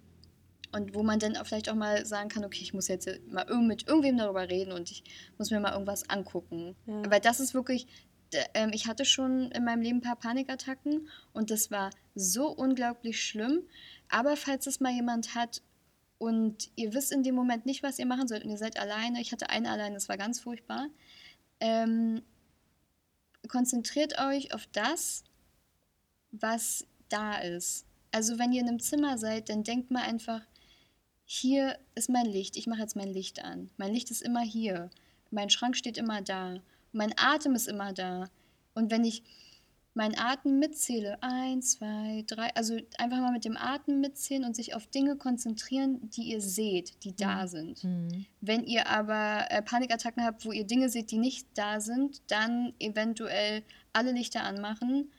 [0.73, 3.47] und wo man dann auch vielleicht auch mal sagen kann, okay, ich muss jetzt mal
[3.63, 5.03] mit irgendwem darüber reden und ich
[5.39, 6.77] muss mir mal irgendwas angucken.
[6.87, 7.11] Ja.
[7.11, 7.87] Weil das ist wirklich,
[8.55, 13.23] ähm, ich hatte schon in meinem Leben ein paar Panikattacken und das war so unglaublich
[13.23, 13.63] schlimm.
[14.09, 15.63] Aber falls es mal jemand hat
[16.19, 19.21] und ihr wisst in dem Moment nicht, was ihr machen sollt und ihr seid alleine,
[19.21, 20.89] ich hatte eine alleine, das war ganz furchtbar,
[21.61, 22.23] ähm,
[23.49, 25.25] konzentriert euch auf das,
[26.31, 27.87] was da ist.
[28.11, 30.43] Also wenn ihr in einem Zimmer seid, dann denkt mal einfach,
[31.25, 33.71] hier ist mein Licht, ich mache jetzt mein Licht an.
[33.77, 34.91] Mein Licht ist immer hier.
[35.31, 36.61] Mein Schrank steht immer da.
[36.93, 38.29] Mein Atem ist immer da.
[38.75, 39.23] Und wenn ich
[39.99, 44.75] meinen Atem mitzähle, eins, zwei, drei, also einfach mal mit dem Atem mitzählen und sich
[44.75, 47.49] auf Dinge konzentrieren, die ihr seht, die da mhm.
[47.49, 47.85] sind.
[47.85, 48.27] Mhm.
[48.41, 52.73] Wenn ihr aber äh, Panikattacken habt, wo ihr Dinge seht, die nicht da sind, dann
[52.79, 55.11] eventuell alle Lichter anmachen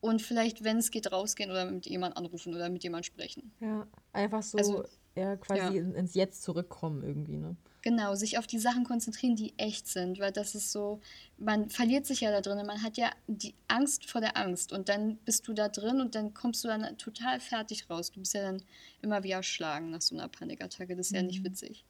[0.00, 3.50] und vielleicht, wenn es geht, rausgehen oder mit jemand anrufen oder mit jemand sprechen.
[3.58, 4.84] Ja, einfach so also,
[5.16, 5.82] ja, quasi ja.
[5.82, 7.56] ins Jetzt zurückkommen irgendwie, ne?
[7.82, 11.00] Genau, sich auf die Sachen konzentrieren, die echt sind, weil das ist so,
[11.36, 14.88] man verliert sich ja da drin, man hat ja die Angst vor der Angst und
[14.88, 18.10] dann bist du da drin und dann kommst du dann total fertig raus.
[18.10, 18.62] Du bist ja dann
[19.00, 21.16] immer wie erschlagen nach so einer Panikattacke, das ist mhm.
[21.16, 21.46] ja nicht mhm.
[21.46, 21.84] witzig.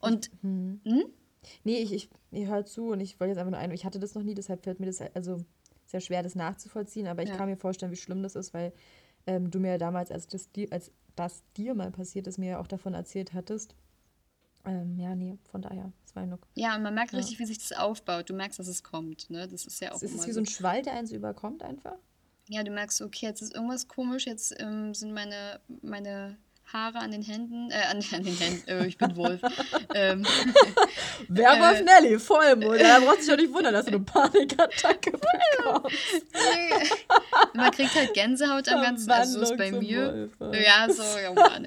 [0.00, 0.80] Und, ich, hm?
[0.84, 1.04] Hm?
[1.64, 3.98] Nee, ich, ich, ich höre zu und ich wollte jetzt einfach nur ein, ich hatte
[3.98, 5.44] das noch nie, deshalb fällt mir das, also
[5.86, 7.36] sehr schwer, das nachzuvollziehen, aber ich ja.
[7.36, 8.72] kann mir vorstellen, wie schlimm das ist, weil
[9.26, 12.60] ähm, du mir ja damals, als das, als das dir mal passiert ist, mir ja
[12.60, 13.74] auch davon erzählt hattest.
[14.64, 16.46] Ähm, ja, nee, von daher, das war genug.
[16.54, 17.18] Ja, und man merkt ja.
[17.18, 18.28] richtig, wie sich das aufbaut.
[18.28, 19.48] Du merkst, dass es kommt, ne?
[19.48, 20.02] Das ist ja auch.
[20.02, 21.96] Ist es wie so ein Schwall, der einen so überkommt einfach?
[22.48, 26.38] Ja, du merkst, okay, jetzt ist irgendwas komisch, jetzt ähm, sind meine, meine
[26.72, 29.40] Haare an den Händen, äh, an, an den Händen, äh, ich bin Wolf.
[29.94, 30.26] ähm,
[31.28, 32.80] Werwolf äh, Nelly, Vollmond.
[32.80, 35.12] Da braucht sich doch nicht wundern, dass du eine Panikattacke
[35.58, 35.96] bekommst.
[37.54, 40.30] Man kriegt halt Gänsehaut am ganzen, also so ist bei mir.
[40.38, 41.66] Wolf, ja, so, ja, Mann,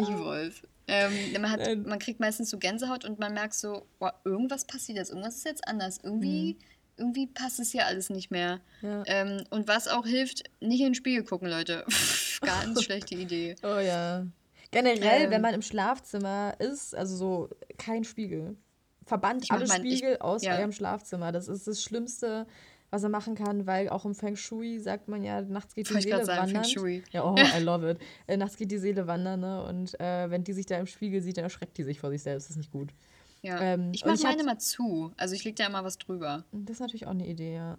[0.00, 0.62] ich Wolf.
[0.92, 4.98] Ähm, man, hat, man kriegt meistens so Gänsehaut und man merkt so, boah, irgendwas passiert
[4.98, 6.00] jetzt, irgendwas ist jetzt anders.
[6.02, 6.58] Irgendwie, mhm.
[6.98, 8.60] irgendwie passt es hier alles nicht mehr.
[8.82, 9.02] Ja.
[9.06, 11.86] Ähm, und was auch hilft, nicht in den Spiegel gucken, Leute.
[12.42, 13.54] Ganz schlechte Idee.
[13.62, 14.26] Oh ja.
[14.70, 18.56] Generell, ähm, wenn man im Schlafzimmer ist, also so kein Spiegel.
[19.06, 20.56] Verbannt alle mein, Spiegel ich, aus ja.
[20.56, 21.32] eurem Schlafzimmer.
[21.32, 22.46] Das ist das Schlimmste,
[22.92, 25.94] was er machen kann, weil auch im Feng Shui sagt man ja, nachts geht die
[25.94, 26.48] Soll Seele wandern.
[26.50, 27.02] Feng Shui.
[27.10, 27.98] Ja, oh, I love it.
[28.26, 29.64] Äh, nachts geht die Seele wandern, ne?
[29.64, 32.22] Und äh, wenn die sich da im Spiegel sieht, dann erschreckt die sich vor sich
[32.22, 32.44] selbst.
[32.44, 32.90] Das ist nicht gut.
[33.40, 33.60] Ja.
[33.60, 35.10] Ähm, ich mache meine mal zu.
[35.16, 36.44] Also ich lege da immer was drüber.
[36.52, 37.78] Das ist natürlich auch eine Idee, ja.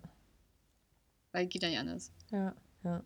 [1.32, 2.12] Weil geht ja nicht anders.
[2.32, 3.04] Ja, ja.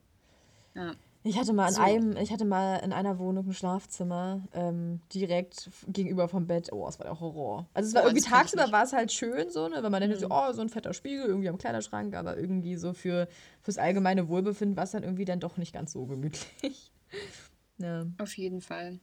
[0.76, 0.96] Ja.
[1.28, 1.82] Ich hatte mal in so.
[1.82, 6.72] einem, ich hatte mal in einer Wohnung ein Schlafzimmer ähm, direkt gegenüber vom Bett.
[6.72, 7.68] Oh, es war der Horror.
[7.74, 10.12] Also es war oh, irgendwie tagsüber war es halt schön so, ne, wenn man dann
[10.12, 10.16] mhm.
[10.16, 13.28] so, oh, so ein fetter Spiegel irgendwie am Kleiderschrank, aber irgendwie so für
[13.62, 16.92] fürs allgemeine Wohlbefinden war es dann irgendwie dann doch nicht ganz so gemütlich.
[17.78, 18.06] ja.
[18.20, 19.00] Auf jeden Fall.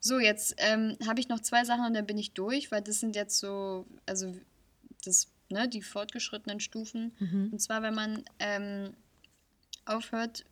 [0.00, 2.98] So, jetzt ähm, habe ich noch zwei Sachen und dann bin ich durch, weil das
[2.98, 4.34] sind jetzt so, also
[5.04, 7.14] das, ne, die fortgeschrittenen Stufen.
[7.20, 7.50] Mhm.
[7.52, 8.94] Und zwar, wenn man ähm,
[9.84, 10.44] aufhört,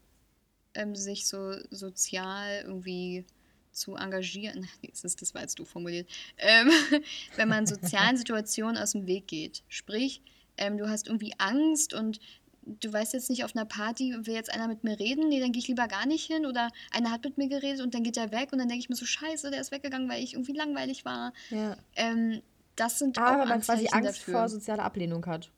[0.75, 3.25] ähm, sich so sozial irgendwie
[3.73, 6.09] zu engagieren, das, ist, das war jetzt du formuliert,
[6.39, 6.71] ähm,
[7.37, 9.63] wenn man sozialen Situationen aus dem Weg geht.
[9.69, 10.23] Sprich,
[10.57, 12.21] ähm, du hast irgendwie Angst und
[12.67, 15.29] du weißt jetzt nicht auf einer Party, will jetzt einer mit mir reden?
[15.29, 16.47] Nee, dann gehe ich lieber gar nicht hin.
[16.47, 18.89] Oder einer hat mit mir geredet und dann geht er weg und dann denke ich
[18.89, 21.33] mir so, scheiße, der ist weggegangen, weil ich irgendwie langweilig war.
[21.51, 21.77] Ja.
[21.97, 22.41] Ähm,
[22.77, 24.35] das sind Aber auch man quasi Angst dafür.
[24.35, 25.51] vor sozialer Ablehnung hat.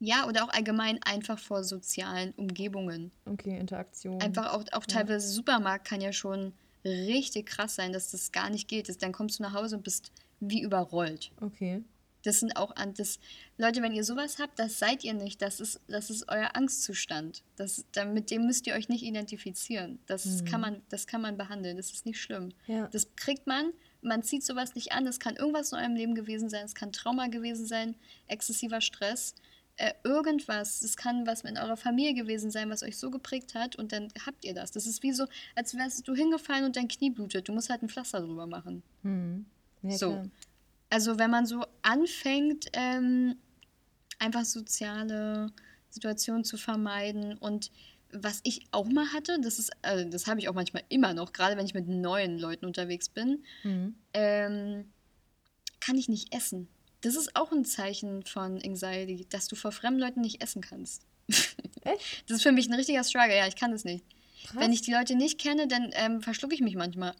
[0.00, 3.12] Ja, oder auch allgemein einfach vor sozialen Umgebungen.
[3.26, 4.20] Okay, Interaktion.
[4.20, 5.34] Einfach auch, auch teilweise ja.
[5.34, 9.02] Supermarkt kann ja schon richtig krass sein, dass das gar nicht geht.
[9.02, 11.30] Dann kommst du nach Hause und bist wie überrollt.
[11.42, 11.84] Okay.
[12.22, 13.18] Das sind auch an das
[13.56, 15.40] Leute, wenn ihr sowas habt, das seid ihr nicht.
[15.40, 17.42] Das ist, das ist euer Angstzustand.
[17.56, 19.98] Das, mit dem müsst ihr euch nicht identifizieren.
[20.06, 20.44] Das mhm.
[20.44, 21.76] kann man, das kann man behandeln.
[21.76, 22.50] Das ist nicht schlimm.
[22.66, 22.88] Ja.
[22.88, 23.72] Das kriegt man.
[24.02, 25.04] Man zieht sowas nicht an.
[25.04, 26.64] Das kann irgendwas in eurem Leben gewesen sein.
[26.64, 27.94] Es kann Trauma gewesen sein,
[28.26, 29.34] exzessiver Stress
[29.80, 33.76] äh, irgendwas, das kann was in eurer Familie gewesen sein, was euch so geprägt hat
[33.76, 34.70] und dann habt ihr das.
[34.72, 35.24] Das ist wie so,
[35.54, 37.48] als wärst du hingefallen und dein Knie blutet.
[37.48, 38.82] Du musst halt ein Pflaster drüber machen.
[39.02, 39.46] Hm.
[39.82, 40.10] Ja, so.
[40.10, 40.28] Klar.
[40.90, 43.36] Also wenn man so anfängt, ähm,
[44.18, 45.50] einfach soziale
[45.88, 47.70] Situationen zu vermeiden und
[48.12, 51.32] was ich auch mal hatte, das ist, also das habe ich auch manchmal immer noch,
[51.32, 53.94] gerade wenn ich mit neuen Leuten unterwegs bin, mhm.
[54.12, 54.92] ähm,
[55.80, 56.68] kann ich nicht essen.
[57.02, 61.06] Das ist auch ein Zeichen von Anxiety, dass du vor fremden Leuten nicht essen kannst.
[61.28, 62.24] Echt?
[62.28, 63.36] Das ist für mich ein richtiger Struggle.
[63.36, 64.04] Ja, ich kann das nicht.
[64.46, 64.62] Krass.
[64.62, 67.14] Wenn ich die Leute nicht kenne, dann ähm, verschlucke ich mich manchmal.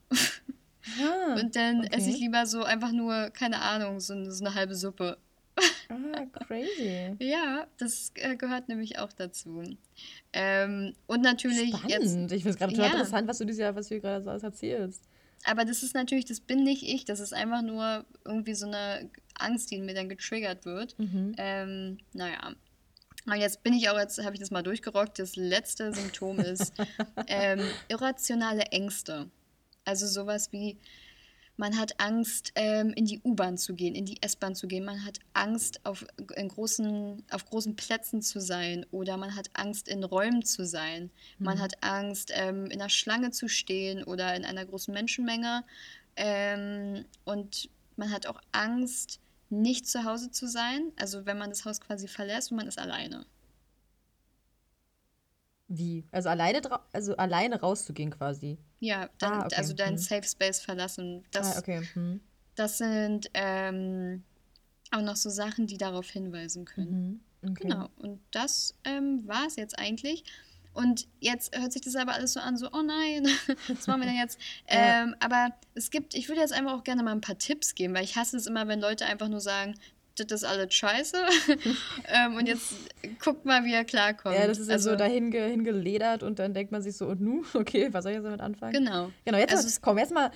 [1.01, 1.97] Ah, und dann okay.
[1.97, 5.19] esse ich lieber so einfach nur, keine Ahnung, so, so eine halbe Suppe.
[5.89, 7.17] Ah, crazy.
[7.19, 9.63] ja, das äh, gehört nämlich auch dazu.
[10.33, 11.71] Ähm, und natürlich.
[11.71, 11.91] Spannend.
[11.91, 12.93] Jetzt, ich finde es gerade total ja.
[12.93, 15.03] interessant, was du, dieses was du gerade so erzählst.
[15.45, 19.11] Aber das ist natürlich, das bin nicht ich, das ist einfach nur irgendwie so eine
[19.41, 20.99] Angst, die mir dann getriggert wird.
[20.99, 21.35] Mhm.
[21.39, 22.55] Ähm, naja.
[23.27, 25.19] Und jetzt bin ich auch, jetzt habe ich das mal durchgerockt.
[25.19, 26.73] Das letzte Symptom ist
[27.27, 29.31] ähm, irrationale Ängste.
[29.85, 30.79] Also sowas wie,
[31.61, 34.83] Man hat Angst, ähm, in die U-Bahn zu gehen, in die S-Bahn zu gehen.
[34.83, 38.87] Man hat Angst, auf, in großen, auf großen Plätzen zu sein.
[38.93, 41.11] Oder man hat Angst, in Räumen zu sein.
[41.39, 41.45] Mhm.
[41.45, 45.65] Man hat Angst, ähm, in einer Schlange zu stehen oder in einer großen Menschenmenge.
[46.17, 49.21] Ähm, und man hat auch Angst,
[49.51, 50.93] nicht zu Hause zu sein.
[50.97, 53.27] Also wenn man das Haus quasi verlässt und man ist alleine.
[55.69, 56.05] Wie?
[56.11, 56.61] Also alleine,
[56.93, 58.59] also alleine rauszugehen quasi.
[58.81, 59.55] Ja, dann, ah, okay.
[59.57, 60.03] also deinen hm.
[60.03, 61.25] Safe Space verlassen.
[61.31, 61.83] Das, ah, okay.
[61.95, 62.21] Hm.
[62.57, 64.25] das sind ähm,
[64.91, 67.21] auch noch so Sachen, die darauf hinweisen können.
[67.43, 67.51] Mhm.
[67.51, 67.69] Okay.
[67.69, 67.89] Genau.
[67.97, 70.25] Und das ähm, war es jetzt eigentlich.
[70.73, 73.27] Und jetzt hört sich das aber alles so an, so, oh nein,
[73.69, 74.39] was machen wir denn jetzt?
[74.71, 75.03] ja.
[75.03, 77.95] ähm, aber es gibt, ich würde jetzt einfach auch gerne mal ein paar Tipps geben,
[77.95, 79.75] weil ich hasse es immer, wenn Leute einfach nur sagen,
[80.17, 81.17] das ist alles scheiße.
[82.09, 82.75] ähm, und jetzt
[83.23, 84.37] guckt mal, wie er klarkommt.
[84.37, 87.07] Ja, das ist also, ja so dahin ge, hingeledert und dann denkt man sich so,
[87.07, 88.73] und nu, okay, was soll ich jetzt damit anfangen?
[88.73, 89.11] Genau.
[89.25, 90.31] Genau, jetzt also, komm, jetzt mal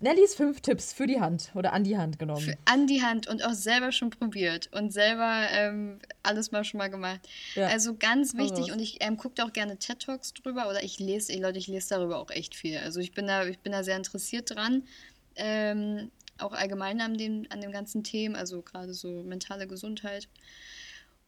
[0.00, 2.40] Nellys fünf Tipps für die Hand oder an die Hand genommen.
[2.40, 6.78] Für an die Hand und auch selber schon probiert und selber ähm, alles mal schon
[6.78, 7.20] mal gemacht.
[7.54, 7.66] Ja.
[7.66, 8.72] Also ganz wichtig also.
[8.72, 11.66] und ich ähm, gucke auch gerne TED Talks drüber oder ich lese, ey, Leute, ich
[11.66, 12.78] lese darüber auch echt viel.
[12.78, 14.84] Also ich bin da, ich bin da sehr interessiert dran.
[15.36, 20.28] Ähm, auch allgemein an dem, an dem ganzen Themen, also gerade so mentale Gesundheit.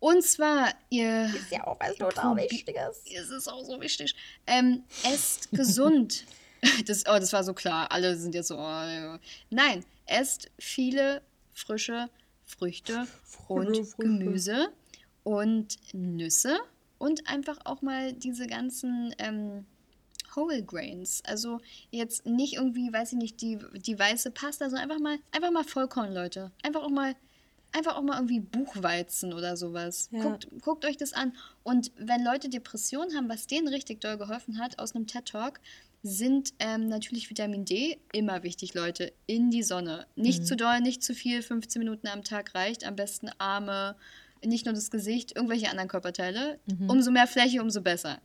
[0.01, 1.25] Und zwar, ihr.
[1.35, 3.03] Ist ja auch was total Wichtiges.
[3.07, 4.15] Es ist auch so wichtig.
[4.47, 6.25] Ähm, esst gesund.
[6.87, 7.91] das, oh, das war so klar.
[7.91, 8.57] Alle sind jetzt so.
[8.59, 9.19] Oh,
[9.51, 12.09] Nein, esst viele frische
[12.45, 13.07] Früchte
[13.49, 13.97] und Früchte.
[13.99, 14.69] Gemüse
[15.23, 16.59] und Nüsse
[16.99, 19.67] und einfach auch mal diese ganzen ähm,
[20.35, 21.23] Whole Grains.
[21.27, 21.61] Also
[21.91, 25.65] jetzt nicht irgendwie, weiß ich nicht, die, die weiße Pasta, sondern einfach mal, einfach mal
[25.65, 26.51] Vollkorn, Leute.
[26.63, 27.15] Einfach auch mal,
[27.73, 30.09] einfach auch mal irgendwie Buchweizen oder sowas.
[30.13, 30.23] Ja.
[30.23, 31.35] Guckt, guckt euch das an.
[31.63, 35.61] Und wenn Leute Depressionen haben, was denen richtig doll geholfen hat aus einem TED Talk,
[36.05, 39.13] sind ähm, natürlich Vitamin D immer wichtig, Leute.
[39.27, 40.07] In die Sonne.
[40.17, 40.45] Nicht mhm.
[40.45, 41.41] zu doll, nicht zu viel.
[41.41, 42.85] 15 Minuten am Tag reicht.
[42.85, 43.97] Am besten Arme,
[44.45, 46.59] nicht nur das Gesicht, irgendwelche anderen Körperteile.
[46.67, 46.91] Mhm.
[46.91, 48.21] Umso mehr Fläche, umso besser.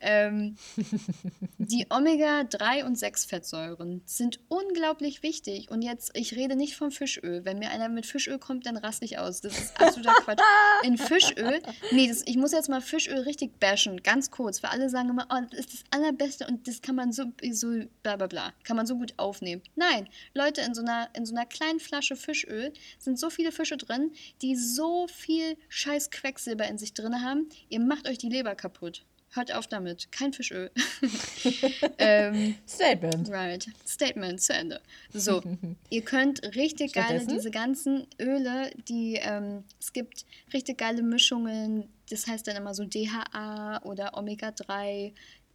[0.00, 0.56] Ähm,
[1.58, 5.70] die Omega-3 und 6 Fettsäuren sind unglaublich wichtig.
[5.70, 7.44] Und jetzt, ich rede nicht vom Fischöl.
[7.44, 9.40] Wenn mir einer mit Fischöl kommt, dann raste ich aus.
[9.40, 10.40] Das ist absoluter Quatsch.
[10.82, 11.60] In Fischöl,
[11.92, 15.26] nee, das, ich muss jetzt mal Fischöl richtig bashen, ganz kurz, weil alle sagen immer,
[15.30, 17.68] oh, das ist das Allerbeste und das kann man so, so
[18.02, 19.62] bla bla bla, kann man so gut aufnehmen.
[19.76, 23.76] Nein, Leute, in so einer, in so einer kleinen Flasche Fischöl sind so viele Fische
[23.76, 28.54] drin, die so viel scheiß Quecksilber in sich drin haben, ihr macht euch die Leber
[28.54, 29.04] kaputt.
[29.32, 30.10] Hört auf damit.
[30.10, 30.70] Kein Fischöl.
[31.98, 33.30] ähm, Statement.
[33.30, 33.68] Right.
[33.86, 34.80] Statement zu Ende.
[35.12, 35.40] So,
[35.90, 42.26] ihr könnt richtig geile, diese ganzen Öle, die, ähm, es gibt richtig geile Mischungen, das
[42.26, 45.12] heißt dann immer so DHA oder Omega-3.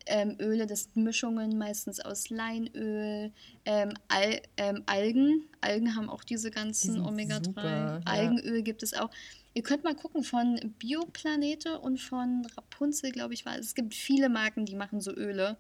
[0.08, 3.32] Ähm, Öle, das sind Mischungen meistens aus Leinöl,
[3.66, 5.48] ähm, Al ähm, Algen.
[5.62, 7.64] Algen haben auch diese ganzen Omega-3.
[7.64, 8.00] Ja.
[8.06, 9.10] Algenöl gibt es auch.
[9.56, 13.58] Ihr könnt mal gucken von Bioplanete und von Rapunzel, glaube ich, war.
[13.58, 15.58] Es gibt viele Marken, die machen so Öle.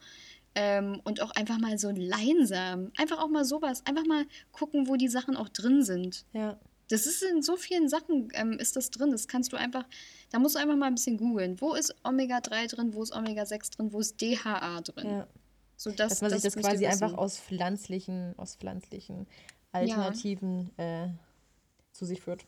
[0.53, 2.91] Ähm, und auch einfach mal so Leinsamen.
[2.97, 3.85] Einfach auch mal sowas.
[3.85, 6.25] Einfach mal gucken, wo die Sachen auch drin sind.
[6.33, 6.59] Ja.
[6.89, 9.11] Das ist in so vielen Sachen, ähm, ist das drin.
[9.11, 9.85] Das kannst du einfach,
[10.29, 11.59] da musst du einfach mal ein bisschen googeln.
[11.61, 15.09] Wo ist Omega-3 drin, wo ist Omega-6 drin, wo ist DHA drin?
[15.09, 15.27] Ja.
[15.77, 19.25] So, das, Dass man sich das, das quasi einfach aus pflanzlichen, aus pflanzlichen
[19.71, 21.05] Alternativen ja.
[21.05, 21.09] äh,
[21.93, 22.45] zu sich führt.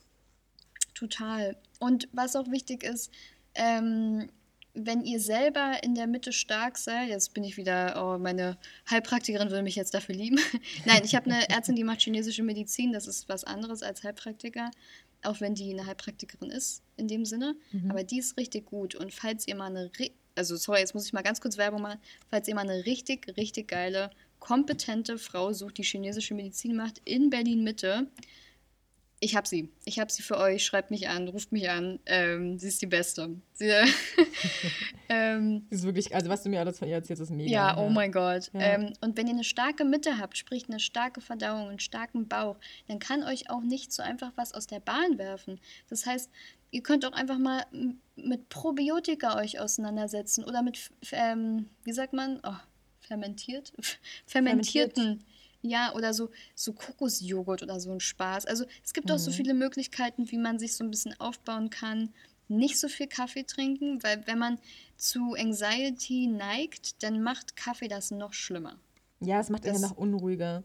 [0.98, 1.56] Total.
[1.80, 3.12] Und was auch wichtig ist,
[3.54, 4.30] ähm,
[4.74, 8.58] wenn ihr selber in der Mitte stark seid, jetzt bin ich wieder, oh, meine
[8.90, 10.40] Heilpraktikerin würde mich jetzt dafür lieben.
[10.86, 14.72] Nein, ich habe eine Ärztin, die macht chinesische Medizin, das ist was anderes als Heilpraktiker,
[15.24, 17.56] auch wenn die eine Heilpraktikerin ist in dem Sinne.
[17.72, 17.92] Mhm.
[17.92, 18.96] Aber die ist richtig gut.
[18.96, 19.92] Und falls ihr mal eine,
[20.36, 23.36] also sorry, jetzt muss ich mal ganz kurz Werbung machen, falls ihr mal eine richtig,
[23.38, 28.08] richtig geile, kompetente Frau sucht, die chinesische Medizin macht in Berlin Mitte,
[29.20, 29.70] ich habe sie.
[29.86, 30.64] Ich habe sie für euch.
[30.64, 32.00] Schreibt mich an, ruft mich an.
[32.06, 33.36] Ähm, sie ist die Beste.
[33.54, 33.72] Sie,
[35.10, 37.52] ähm, ist wirklich, also was du mir alles von ihr erzählst, ist mega.
[37.52, 38.52] Ja, oh mein Gott.
[38.54, 38.60] Ja.
[38.60, 42.58] Ähm, und wenn ihr eine starke Mitte habt, sprich eine starke Verdauung, einen starken Bauch,
[42.88, 45.60] dann kann euch auch nicht so einfach was aus der Bahn werfen.
[45.90, 46.30] Das heißt,
[46.70, 47.66] ihr könnt auch einfach mal
[48.16, 52.54] mit Probiotika euch auseinandersetzen oder mit, ähm, wie sagt man, oh,
[53.00, 53.74] fermentiert?
[54.28, 54.94] Fermentierten.
[55.04, 58.46] Fermentiert ja, oder so, so Kokosjoghurt oder so ein Spaß.
[58.46, 59.16] Also es gibt mhm.
[59.16, 59.36] auch so mhm.
[59.36, 62.10] viele Möglichkeiten, wie man sich so ein bisschen aufbauen kann.
[62.50, 64.60] Nicht so viel Kaffee trinken, weil wenn man
[64.96, 68.78] zu Anxiety neigt, dann macht Kaffee das noch schlimmer.
[69.20, 70.64] Ja, es macht das, eher noch unruhiger.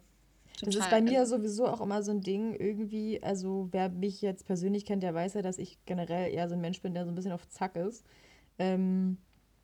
[0.55, 0.74] Total.
[0.74, 4.47] Das ist bei mir sowieso auch immer so ein Ding irgendwie, also wer mich jetzt
[4.47, 7.11] persönlich kennt, der weiß ja, dass ich generell eher so ein Mensch bin, der so
[7.11, 8.05] ein bisschen auf Zack ist.
[8.59, 9.18] Ähm,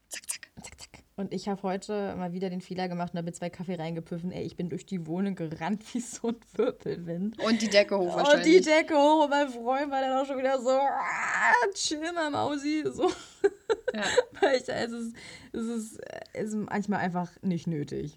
[0.09, 0.49] zack, zack.
[0.63, 0.88] Zack, zack.
[1.19, 4.31] Und ich habe heute mal wieder den Fehler gemacht und habe zwei Kaffee reingepfiffen.
[4.31, 7.43] Ey, ich bin durch die Wohnung gerannt wie so ein Wirbelwind.
[7.43, 8.47] Und die Decke hoch wahrscheinlich.
[8.47, 12.13] Und die Decke hoch und mein Freund war dann auch schon wieder so, ah, chill
[12.13, 12.85] mal, Mausi.
[12.87, 13.11] So.
[13.93, 14.05] Ja.
[14.41, 15.17] Weil ich, es, ist,
[15.53, 16.01] es, ist,
[16.35, 18.17] es ist manchmal einfach nicht nötig.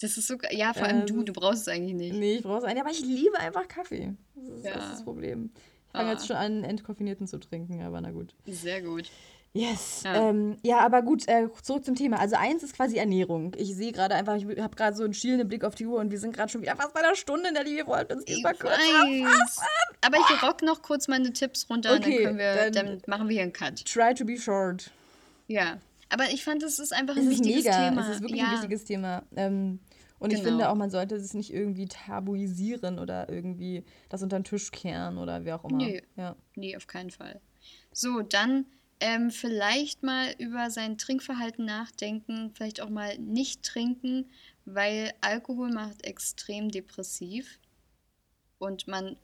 [0.00, 2.14] Das ist so, ja, vor allem äh, du, du brauchst es eigentlich nicht.
[2.14, 4.14] Nee, ich brauche es eigentlich, aber ich liebe einfach Kaffee.
[4.34, 4.72] Das ist, ja.
[4.72, 5.50] das, ist das Problem.
[5.54, 6.12] Ich fange ah.
[6.12, 8.34] jetzt schon an, entkoffinierten zu trinken, aber na gut.
[8.46, 9.10] Sehr gut.
[9.56, 10.02] Yes.
[10.04, 12.18] Ja, ähm, ja aber gut, äh, zurück zum Thema.
[12.18, 13.54] Also eins ist quasi Ernährung.
[13.56, 16.10] Ich sehe gerade einfach, ich habe gerade so einen schielenden Blick auf die Uhr und
[16.10, 17.78] wir sind gerade schon wieder fast bei einer Stunde in der Linie.
[17.78, 18.74] Wir wollten uns diesmal kurz
[20.02, 23.28] Aber ich rock noch kurz meine Tipps runter okay, und dann, wir, dann, dann, machen
[23.28, 23.84] wir hier einen Cut.
[23.84, 24.90] Try to be short.
[25.48, 25.78] Ja,
[26.10, 27.88] aber ich fand, das ist einfach ein es wichtiges mega.
[27.88, 28.02] Thema.
[28.02, 28.48] Es ist wirklich ja.
[28.48, 29.22] ein wichtiges Thema.
[29.36, 29.80] Ähm,
[30.18, 30.40] und genau.
[30.40, 34.70] ich finde auch, man sollte es nicht irgendwie tabuisieren oder irgendwie das unter den Tisch
[34.70, 35.76] kehren oder wie auch immer.
[35.76, 36.36] Nee, ja.
[36.54, 37.40] nee auf keinen Fall.
[37.92, 38.66] So, dann
[39.00, 44.30] ähm, vielleicht mal über sein Trinkverhalten nachdenken, vielleicht auch mal nicht trinken,
[44.64, 47.58] weil Alkohol macht extrem depressiv
[48.58, 49.16] und man,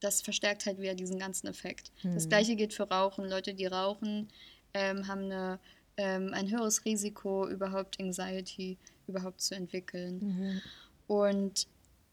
[0.00, 1.90] das verstärkt halt wieder diesen ganzen Effekt.
[2.02, 2.14] Hm.
[2.14, 3.28] Das gleiche gilt für Rauchen.
[3.28, 4.28] Leute, die rauchen,
[4.74, 5.58] ähm, haben eine,
[5.96, 10.18] ähm, ein höheres Risiko, überhaupt Anxiety überhaupt zu entwickeln.
[10.18, 10.62] Mhm.
[11.06, 11.66] Und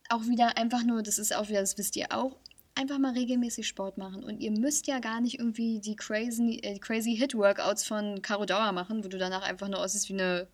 [0.10, 2.38] auch wieder einfach nur, das ist auch wieder, das wisst ihr auch,
[2.76, 4.24] einfach mal regelmäßig Sport machen.
[4.24, 8.72] Und ihr müsst ja gar nicht irgendwie die crazy, äh, crazy Hit-Workouts von Caro Dauer
[8.72, 10.48] machen, wo du danach einfach nur aussiehst wie eine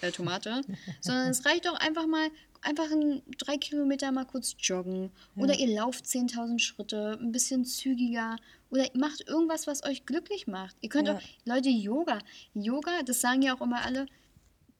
[0.00, 0.62] äh, Tomate.
[1.00, 2.28] sondern es reicht doch einfach mal,
[2.62, 5.10] einfach ein, drei Kilometer mal kurz joggen.
[5.34, 5.42] Ja.
[5.42, 8.36] Oder ihr lauft 10.000 Schritte, ein bisschen zügiger.
[8.70, 10.76] Oder macht irgendwas, was euch glücklich macht.
[10.80, 11.16] Ihr könnt ja.
[11.16, 12.18] auch, Leute, Yoga.
[12.54, 14.06] Yoga, das sagen ja auch immer alle,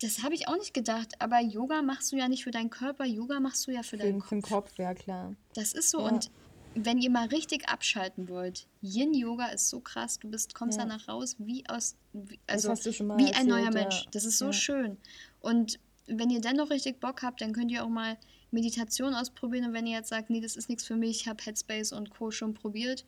[0.01, 3.05] das habe ich auch nicht gedacht, aber Yoga machst du ja nicht für deinen Körper,
[3.05, 4.29] Yoga machst du ja für, für deinen Kopf.
[4.29, 5.35] Für den Kopf, ja klar.
[5.55, 6.01] Das ist so.
[6.01, 6.09] Ja.
[6.09, 6.31] Und
[6.75, 10.19] wenn ihr mal richtig abschalten wollt, Yin-Yoga ist so krass.
[10.19, 10.85] Du bist, kommst ja.
[10.85, 14.07] danach raus wie aus, wie, also wie ein neuer Mensch.
[14.13, 14.53] Das ist so ja.
[14.53, 14.97] schön.
[15.41, 18.19] Und wenn ihr dennoch richtig Bock habt, dann könnt ihr auch mal
[18.51, 19.67] Meditation ausprobieren.
[19.67, 22.11] Und wenn ihr jetzt sagt, nee, das ist nichts für mich, ich habe Headspace und
[22.11, 22.31] Co.
[22.31, 23.05] schon probiert.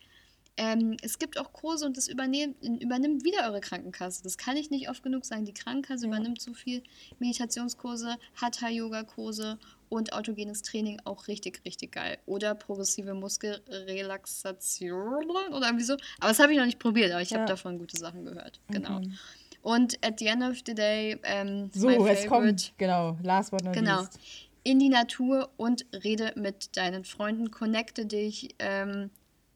[0.59, 4.23] Ähm, es gibt auch Kurse und das übernimmt, übernimmt wieder eure Krankenkasse.
[4.23, 5.45] Das kann ich nicht oft genug sagen.
[5.45, 6.09] Die Krankenkasse ja.
[6.09, 6.83] übernimmt so viel
[7.19, 9.59] Meditationskurse, Hatha-Yoga-Kurse
[9.89, 12.19] und autogenes Training auch richtig, richtig geil.
[12.27, 15.95] Oder progressive Muskelrelaxation oder irgendwie so.
[16.21, 17.39] Aber das habe ich noch nicht probiert, aber ich ja.
[17.39, 18.61] habe davon gute Sachen gehört.
[18.69, 19.01] Genau.
[19.01, 19.19] Mhm.
[19.63, 23.75] Und at the end of the day, ähm, so, jetzt kommt, genau, last but not
[23.75, 24.01] genau.
[24.01, 24.21] least.
[24.63, 29.11] In die Natur und rede mit deinen Freunden, connecte dich, ähm,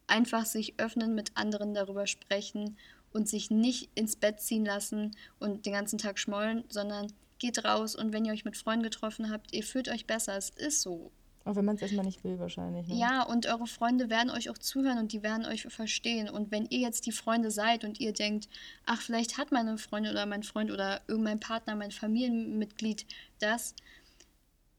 [0.07, 2.77] einfach sich öffnen, mit anderen darüber sprechen
[3.13, 7.11] und sich nicht ins Bett ziehen lassen und den ganzen Tag schmollen, sondern
[7.41, 10.37] geht raus und wenn ihr euch mit Freunden getroffen habt, ihr fühlt euch besser.
[10.37, 11.11] Es ist so.
[11.43, 12.87] Auch wenn man es erstmal nicht will, wahrscheinlich.
[12.87, 12.99] Ne?
[12.99, 16.29] Ja, und eure Freunde werden euch auch zuhören und die werden euch verstehen.
[16.29, 18.47] Und wenn ihr jetzt die Freunde seid und ihr denkt,
[18.85, 23.07] ach, vielleicht hat meine Freundin oder mein Freund oder irgendein Partner, mein Familienmitglied
[23.39, 23.73] das.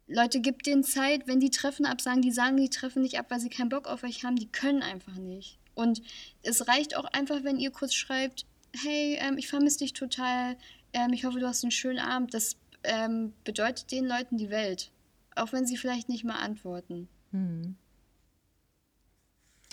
[0.07, 3.41] Leute, gebt denen Zeit, wenn die Treffen absagen, die sagen, die treffen nicht ab, weil
[3.41, 5.59] sie keinen Bock auf euch haben, die können einfach nicht.
[5.75, 6.01] Und
[6.43, 8.47] es reicht auch einfach, wenn ihr kurz schreibt,
[8.85, 10.57] hey, ähm, ich vermisse dich total,
[10.93, 12.35] ähm, ich hoffe, du hast einen schönen Abend.
[12.35, 14.91] Das ähm, bedeutet den Leuten die Welt.
[15.35, 17.09] Auch wenn sie vielleicht nicht mal antworten.
[17.31, 17.77] Hm.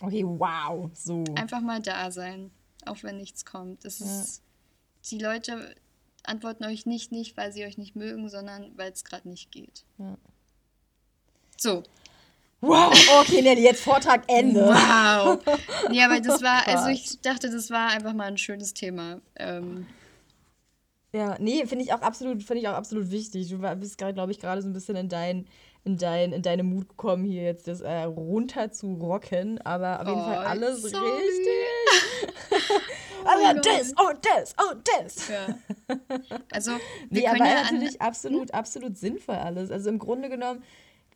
[0.01, 0.89] Okay, wow.
[0.93, 1.23] So.
[1.35, 2.51] Einfach mal da sein,
[2.85, 3.83] auch wenn nichts kommt.
[3.83, 4.05] Das ja.
[4.05, 4.41] ist,
[5.09, 5.75] die Leute
[6.23, 9.83] antworten euch nicht, nicht, weil sie euch nicht mögen, sondern weil es gerade nicht geht.
[9.97, 10.17] Ja.
[11.57, 11.83] So.
[12.61, 14.65] Wow, okay, Nelly, jetzt Vortrag Ende.
[14.65, 15.39] Wow.
[15.91, 19.21] Ja, aber das war, also ich dachte, das war einfach mal ein schönes Thema.
[19.35, 19.87] Ähm,
[21.11, 23.49] ja, nee, finde ich auch absolut, finde ich auch absolut wichtig.
[23.49, 25.47] Du bist gerade, glaube ich, gerade so ein bisschen in dein,
[25.83, 30.07] in dein, in deine Mut gekommen, hier jetzt das äh, runter zu rocken, aber auf
[30.07, 31.09] jeden oh, Fall alles sorry.
[31.09, 32.69] richtig.
[33.25, 35.27] aber oh das, oh das, oh das.
[35.29, 35.97] Ja.
[36.51, 36.71] Also,
[37.09, 38.01] wir nee, aber ja natürlich hm?
[38.01, 39.71] absolut, absolut sinnvoll alles.
[39.71, 40.63] Also im Grunde genommen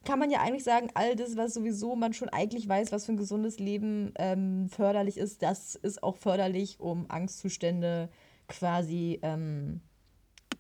[0.06, 3.14] kann man ja eigentlich sagen, all das, was sowieso man schon eigentlich weiß, was für
[3.14, 8.23] ein gesundes Leben ähm, förderlich ist, das ist auch förderlich, um Angstzustände zu
[8.54, 9.82] quasi ähm,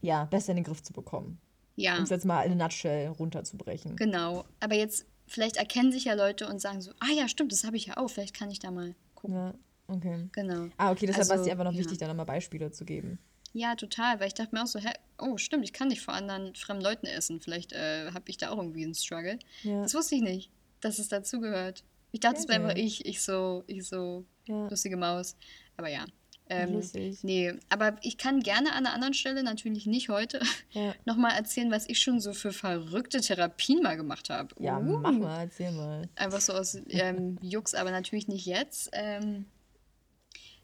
[0.01, 1.39] ja, besser in den Griff zu bekommen.
[1.75, 1.97] Ja.
[1.97, 3.95] Um es jetzt mal in eine Nutshell runterzubrechen.
[3.95, 4.45] Genau.
[4.59, 7.77] Aber jetzt, vielleicht erkennen sich ja Leute und sagen so, ah ja, stimmt, das habe
[7.77, 9.35] ich ja auch, vielleicht kann ich da mal gucken.
[9.35, 9.53] Ja,
[9.87, 10.29] okay.
[10.33, 10.67] Genau.
[10.77, 11.79] Ah, okay, deshalb also, war es dir einfach noch ja.
[11.79, 13.17] wichtig, da nochmal Beispiele zu geben.
[13.53, 14.89] Ja, total, weil ich dachte mir auch so, hä,
[15.19, 17.39] oh, stimmt, ich kann nicht vor anderen fremden Leuten essen.
[17.39, 19.37] Vielleicht äh, habe ich da auch irgendwie einen Struggle.
[19.61, 19.83] Ja.
[19.83, 21.83] Das wusste ich nicht, dass es dazugehört.
[22.11, 22.53] Ich dachte, es okay.
[22.53, 25.35] wäre einfach ich, ich so, ich so lustige Maus.
[25.77, 26.05] Aber ja,
[26.49, 26.81] ähm,
[27.21, 30.41] nee, aber ich kann gerne an einer anderen Stelle, natürlich nicht heute,
[30.71, 30.93] ja.
[31.05, 34.53] nochmal erzählen, was ich schon so für verrückte Therapien mal gemacht habe.
[34.59, 34.99] Ja, uh.
[34.99, 36.09] mach mal, erzähl mal.
[36.15, 38.89] Einfach so aus ähm, Jux, aber natürlich nicht jetzt.
[38.93, 39.45] Ähm,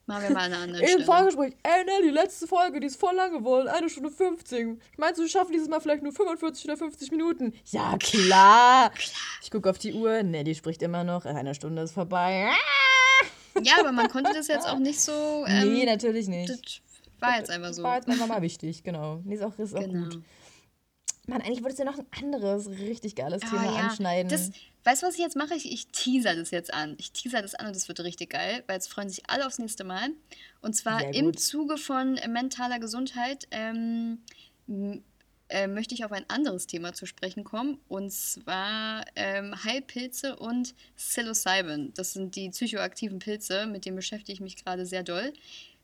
[0.10, 1.00] Machen wir mal eine andere Stelle.
[1.02, 4.82] Im Vorgespräch, ey Nelly, die letzte Folge, die ist voll lang geworden, eine Stunde 50.
[4.98, 7.54] Meinst du, wir schaffen dieses Mal vielleicht nur 45 oder 50 Minuten?
[7.66, 8.90] Ja, klar.
[8.90, 8.92] klar.
[9.44, 12.50] Ich gucke auf die Uhr, Nelly spricht immer noch, eine Stunde ist vorbei.
[13.62, 15.46] Ja, aber man konnte das jetzt auch nicht so...
[15.48, 16.50] Ähm, nee, natürlich nicht.
[16.50, 16.82] Das
[17.20, 17.84] war jetzt einfach so.
[17.84, 19.22] War jetzt einfach mal wichtig, genau.
[19.26, 20.10] Nee, ist auch, ist auch genau.
[20.10, 20.24] gut.
[21.30, 23.88] Mann, eigentlich wolltest du ja noch ein anderes richtig geiles ah, Thema ja.
[23.88, 24.30] anschneiden.
[24.30, 24.52] Das,
[24.84, 25.54] weißt du, was ich jetzt mache?
[25.54, 26.96] Ich, ich teaser das jetzt an.
[26.98, 29.60] Ich teaser das an und das wird richtig geil, weil jetzt freuen sich alle aufs
[29.60, 30.10] nächste Mal.
[30.62, 34.20] Und zwar im Zuge von mentaler Gesundheit ähm,
[35.50, 37.80] äh, möchte ich auf ein anderes Thema zu sprechen kommen.
[37.88, 41.94] Und zwar ähm, Heilpilze und Psilocybin.
[41.96, 45.34] Das sind die psychoaktiven Pilze, mit denen beschäftige ich mich gerade sehr doll.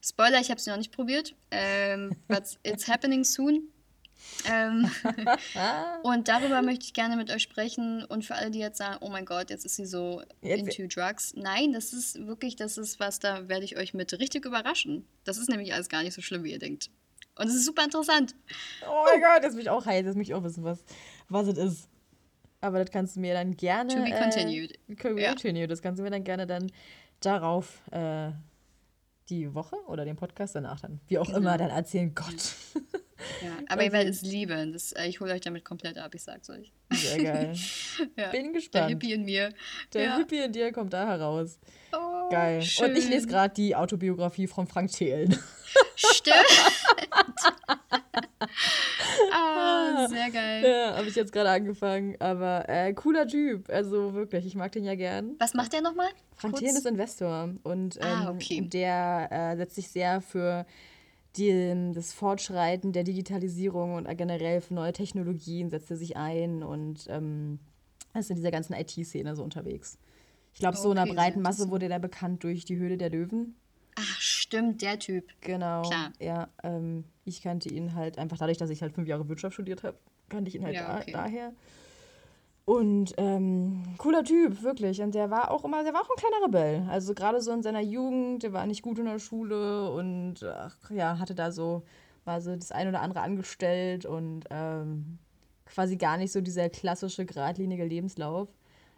[0.01, 3.69] Spoiler, ich habe sie noch nicht probiert, ähm, but it's happening soon.
[4.47, 4.89] Ähm,
[6.03, 8.03] und darüber möchte ich gerne mit euch sprechen.
[8.05, 10.87] Und für alle, die jetzt sagen, oh mein Gott, jetzt ist sie so jetzt into
[10.87, 11.33] drugs.
[11.35, 15.05] Nein, das ist wirklich, das ist was, da werde ich euch mit richtig überraschen.
[15.23, 16.89] Das ist nämlich alles gar nicht so schlimm, wie ihr denkt.
[17.37, 18.33] Und es ist super interessant.
[18.87, 20.83] Oh mein Gott, jetzt bin ich auch heiß, jetzt möchte ich auch wissen, was,
[21.29, 21.89] was es ist.
[22.61, 23.93] Aber das kannst du mir dann gerne.
[23.93, 24.73] To be continued.
[24.87, 25.55] Äh, continued.
[25.61, 25.67] Ja.
[25.67, 26.71] Das kannst du mir dann gerne dann
[27.19, 28.31] darauf äh,
[29.29, 31.39] die Woche oder den Podcast danach dann, wie auch genau.
[31.39, 32.13] immer, dann erzählen.
[32.13, 32.55] Gott.
[33.41, 34.73] Ja, aber ihr werdet es lieben.
[34.73, 36.71] Das, äh, ich hole euch damit komplett ab, ich sag's euch.
[36.91, 37.55] Sehr geil.
[38.17, 38.83] ja, Bin gespannt.
[38.83, 39.53] Der Hippie in mir.
[39.93, 40.17] Der ja.
[40.17, 41.59] Hippie in dir kommt da heraus.
[41.91, 42.61] Oh, geil.
[42.61, 42.91] Schön.
[42.91, 45.37] Und ich lese gerade die Autobiografie von Frank Thelen.
[45.95, 46.35] Stimmt.
[49.31, 50.65] ah, sehr geil.
[50.65, 52.15] Ja, habe ich jetzt gerade angefangen.
[52.19, 53.69] Aber äh, cooler Typ.
[53.69, 55.35] Also wirklich, ich mag den ja gern.
[55.39, 56.09] Was macht der nochmal?
[56.35, 57.49] Frank Thelen ist Investor.
[57.63, 58.61] Und ah, ähm, ah, okay.
[58.61, 60.65] der äh, setzt sich sehr für
[61.37, 67.07] die, das Fortschreiten der Digitalisierung und generell für neue Technologien setzt er sich ein und
[67.09, 67.59] ähm,
[68.13, 69.97] ist in dieser ganzen IT-Szene so unterwegs.
[70.55, 73.09] Ich glaube, okay, so in einer breiten Masse wurde er bekannt durch die Höhle der
[73.09, 73.55] Löwen.
[73.95, 75.25] Ach, stimmt, der Typ.
[75.41, 75.81] Genau.
[75.81, 76.13] Klar.
[76.19, 79.83] Ja, ähm, ich kannte ihn halt einfach dadurch, dass ich halt fünf Jahre Wirtschaft studiert
[79.83, 79.97] habe,
[80.29, 81.11] kannte ich ihn halt ja, okay.
[81.11, 81.53] da, daher.
[82.63, 85.01] Und ähm, cooler Typ, wirklich.
[85.01, 86.87] Und der war auch immer, der war auch ein kleiner Rebell.
[86.89, 90.89] Also gerade so in seiner Jugend, der war nicht gut in der Schule und ach,
[90.89, 91.83] ja, hatte da so,
[92.23, 95.19] war so das ein oder andere angestellt und ähm,
[95.65, 98.47] quasi gar nicht so dieser klassische, geradlinige Lebenslauf.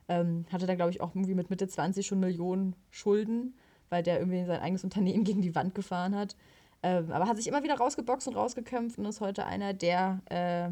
[0.10, 3.56] Ähm, hatte da, glaube ich, auch irgendwie mit Mitte 20 schon Millionen Schulden,
[3.90, 6.36] weil der irgendwie sein eigenes Unternehmen gegen die Wand gefahren hat.
[6.84, 10.70] Ähm, aber hat sich immer wieder rausgeboxt und rausgekämpft und ist heute einer der äh,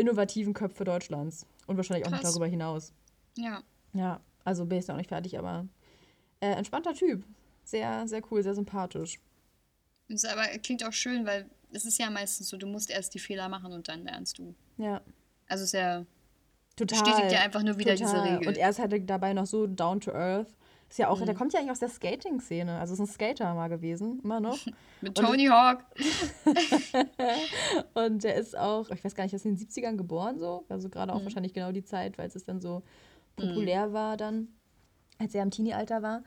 [0.00, 1.46] innovativen Köpfe Deutschlands.
[1.66, 2.22] Und wahrscheinlich auch Krass.
[2.22, 2.92] noch darüber hinaus.
[3.36, 3.62] Ja.
[3.92, 5.66] Ja, also bin ich noch nicht fertig, aber
[6.40, 7.24] äh, entspannter Typ.
[7.64, 9.20] Sehr, sehr cool, sehr sympathisch.
[10.08, 13.20] Das aber klingt auch schön, weil es ist ja meistens so, du musst erst die
[13.20, 14.54] Fehler machen und dann lernst du.
[14.76, 15.00] Ja.
[15.48, 16.04] Also ist ja.
[16.86, 17.02] Total.
[17.02, 18.12] Bestätigt ja einfach nur wieder Total.
[18.12, 18.48] diese Regel.
[18.48, 20.48] Und er ist halt dabei noch so down to earth.
[20.88, 21.26] Ist ja auch, mhm.
[21.26, 22.78] der kommt ja eigentlich aus der Skating-Szene.
[22.80, 24.58] Also ist ein Skater mal gewesen, immer noch.
[25.00, 25.84] Mit Tony und, Hawk.
[27.94, 30.64] und der ist auch, ich weiß gar nicht, ist in den 70ern geboren so.
[30.68, 31.24] Also gerade auch mhm.
[31.24, 32.82] wahrscheinlich genau die Zeit, weil es dann so
[33.36, 33.92] populär mhm.
[33.92, 34.48] war dann,
[35.18, 36.22] als er im Teenie-Alter war.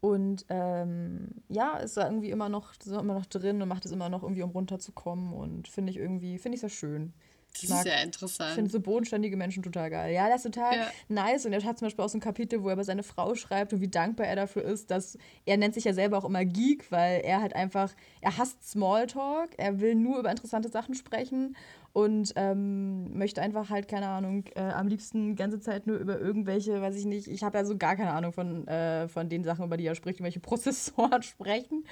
[0.00, 3.92] Und ähm, ja, ist da irgendwie immer noch, ist immer noch drin und macht es
[3.92, 5.32] immer noch irgendwie, um runterzukommen.
[5.32, 7.12] Und finde ich irgendwie, finde ich sehr schön.
[7.52, 8.50] Das mag, ist ja interessant.
[8.50, 10.14] Ich finde so bodenständige Menschen total geil.
[10.14, 10.90] Ja, das ist total ja.
[11.08, 11.46] nice.
[11.46, 13.72] Und er hat zum Beispiel auch so ein Kapitel, wo er über seine Frau schreibt
[13.72, 16.90] und wie dankbar er dafür ist, dass er nennt sich ja selber auch immer Geek,
[16.90, 21.56] weil er halt einfach, er hasst Smalltalk, er will nur über interessante Sachen sprechen
[21.92, 26.20] und ähm, möchte einfach halt, keine Ahnung, äh, am liebsten die ganze Zeit nur über
[26.20, 29.42] irgendwelche, weiß ich nicht, ich habe ja so gar keine Ahnung von, äh, von den
[29.42, 31.84] Sachen, über die er spricht, irgendwelche Prozessoren sprechen.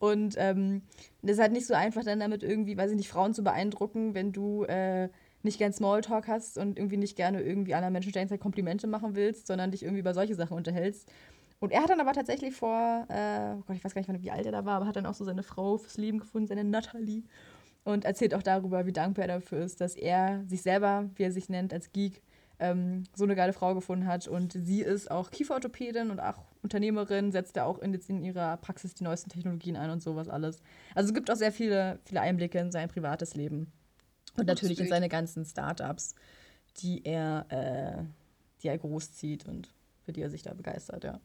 [0.00, 0.82] Und ähm,
[1.22, 4.14] das ist halt nicht so einfach, dann damit irgendwie, weiß ich nicht, Frauen zu beeindrucken,
[4.14, 5.08] wenn du äh,
[5.44, 9.46] nicht gern Smalltalk hast und irgendwie nicht gerne irgendwie anderen Menschen ständig Komplimente machen willst,
[9.46, 11.08] sondern dich irgendwie über solche Sachen unterhältst.
[11.60, 14.30] Und er hat dann aber tatsächlich vor, äh, oh Gott, ich weiß gar nicht, wie
[14.30, 16.64] alt er da war, aber hat dann auch so seine Frau fürs Leben gefunden, seine
[16.64, 17.22] Natalie
[17.84, 21.32] und erzählt auch darüber, wie dankbar er dafür ist, dass er sich selber, wie er
[21.32, 22.22] sich nennt, als Geek,
[22.58, 24.26] ähm, so eine geile Frau gefunden hat.
[24.26, 28.94] Und sie ist auch Kieferorthopädin und auch Unternehmerin, setzt da auch in, in ihrer Praxis
[28.94, 30.62] die neuesten Technologien ein und sowas alles.
[30.94, 33.70] Also es gibt auch sehr viele, viele Einblicke in sein privates Leben.
[34.36, 36.14] Und natürlich in seine ganzen Startups,
[36.78, 38.02] die er, äh,
[38.62, 39.68] die er großzieht und
[40.04, 41.20] für die er sich da begeistert, ja.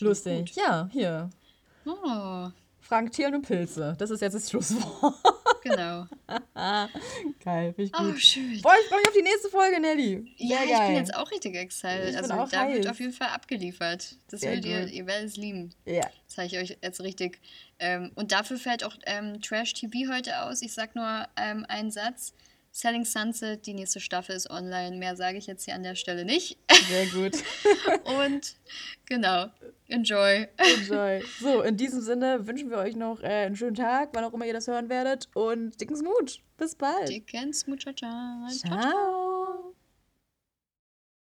[0.00, 0.54] Lustig.
[0.54, 1.30] Ja, hier.
[1.86, 2.50] Oh.
[2.80, 3.94] Frank Thielen und Pilze.
[3.98, 5.14] Das ist jetzt das Schlusswort.
[5.62, 6.06] Genau.
[7.44, 8.14] geil, finde ich gut.
[8.14, 8.60] Oh, schön.
[8.62, 10.34] Boah, ich freue mich auf die nächste Folge, Nelly.
[10.38, 10.86] Sehr ja, ich geil.
[10.88, 12.16] bin jetzt auch richtig excited.
[12.16, 12.74] Also da heiß.
[12.74, 14.16] wird auf jeden Fall abgeliefert.
[14.30, 15.70] Das werdet ihr, ihr werdet es lieben.
[15.84, 16.02] Ja.
[16.02, 17.40] Das zeige ich euch jetzt richtig.
[17.78, 20.62] Ähm, und dafür fällt auch ähm, Trash TV heute aus.
[20.62, 22.34] Ich sag nur ähm, einen Satz.
[22.78, 24.98] Selling Sunset, die nächste Staffel ist online.
[24.98, 26.58] Mehr sage ich jetzt hier an der Stelle nicht.
[26.88, 27.32] Sehr gut.
[28.04, 28.54] Und
[29.04, 29.46] genau,
[29.88, 30.46] enjoy.
[30.56, 31.20] Enjoy.
[31.40, 34.46] So, in diesem Sinne wünschen wir euch noch äh, einen schönen Tag, wann auch immer
[34.46, 35.28] ihr das hören werdet.
[35.34, 36.40] Und dicken Smooch.
[36.56, 37.08] Bis bald.
[37.08, 37.80] Dicken Smooch.
[37.80, 37.94] Ciao.
[37.96, 38.48] ciao.
[38.48, 39.27] ciao.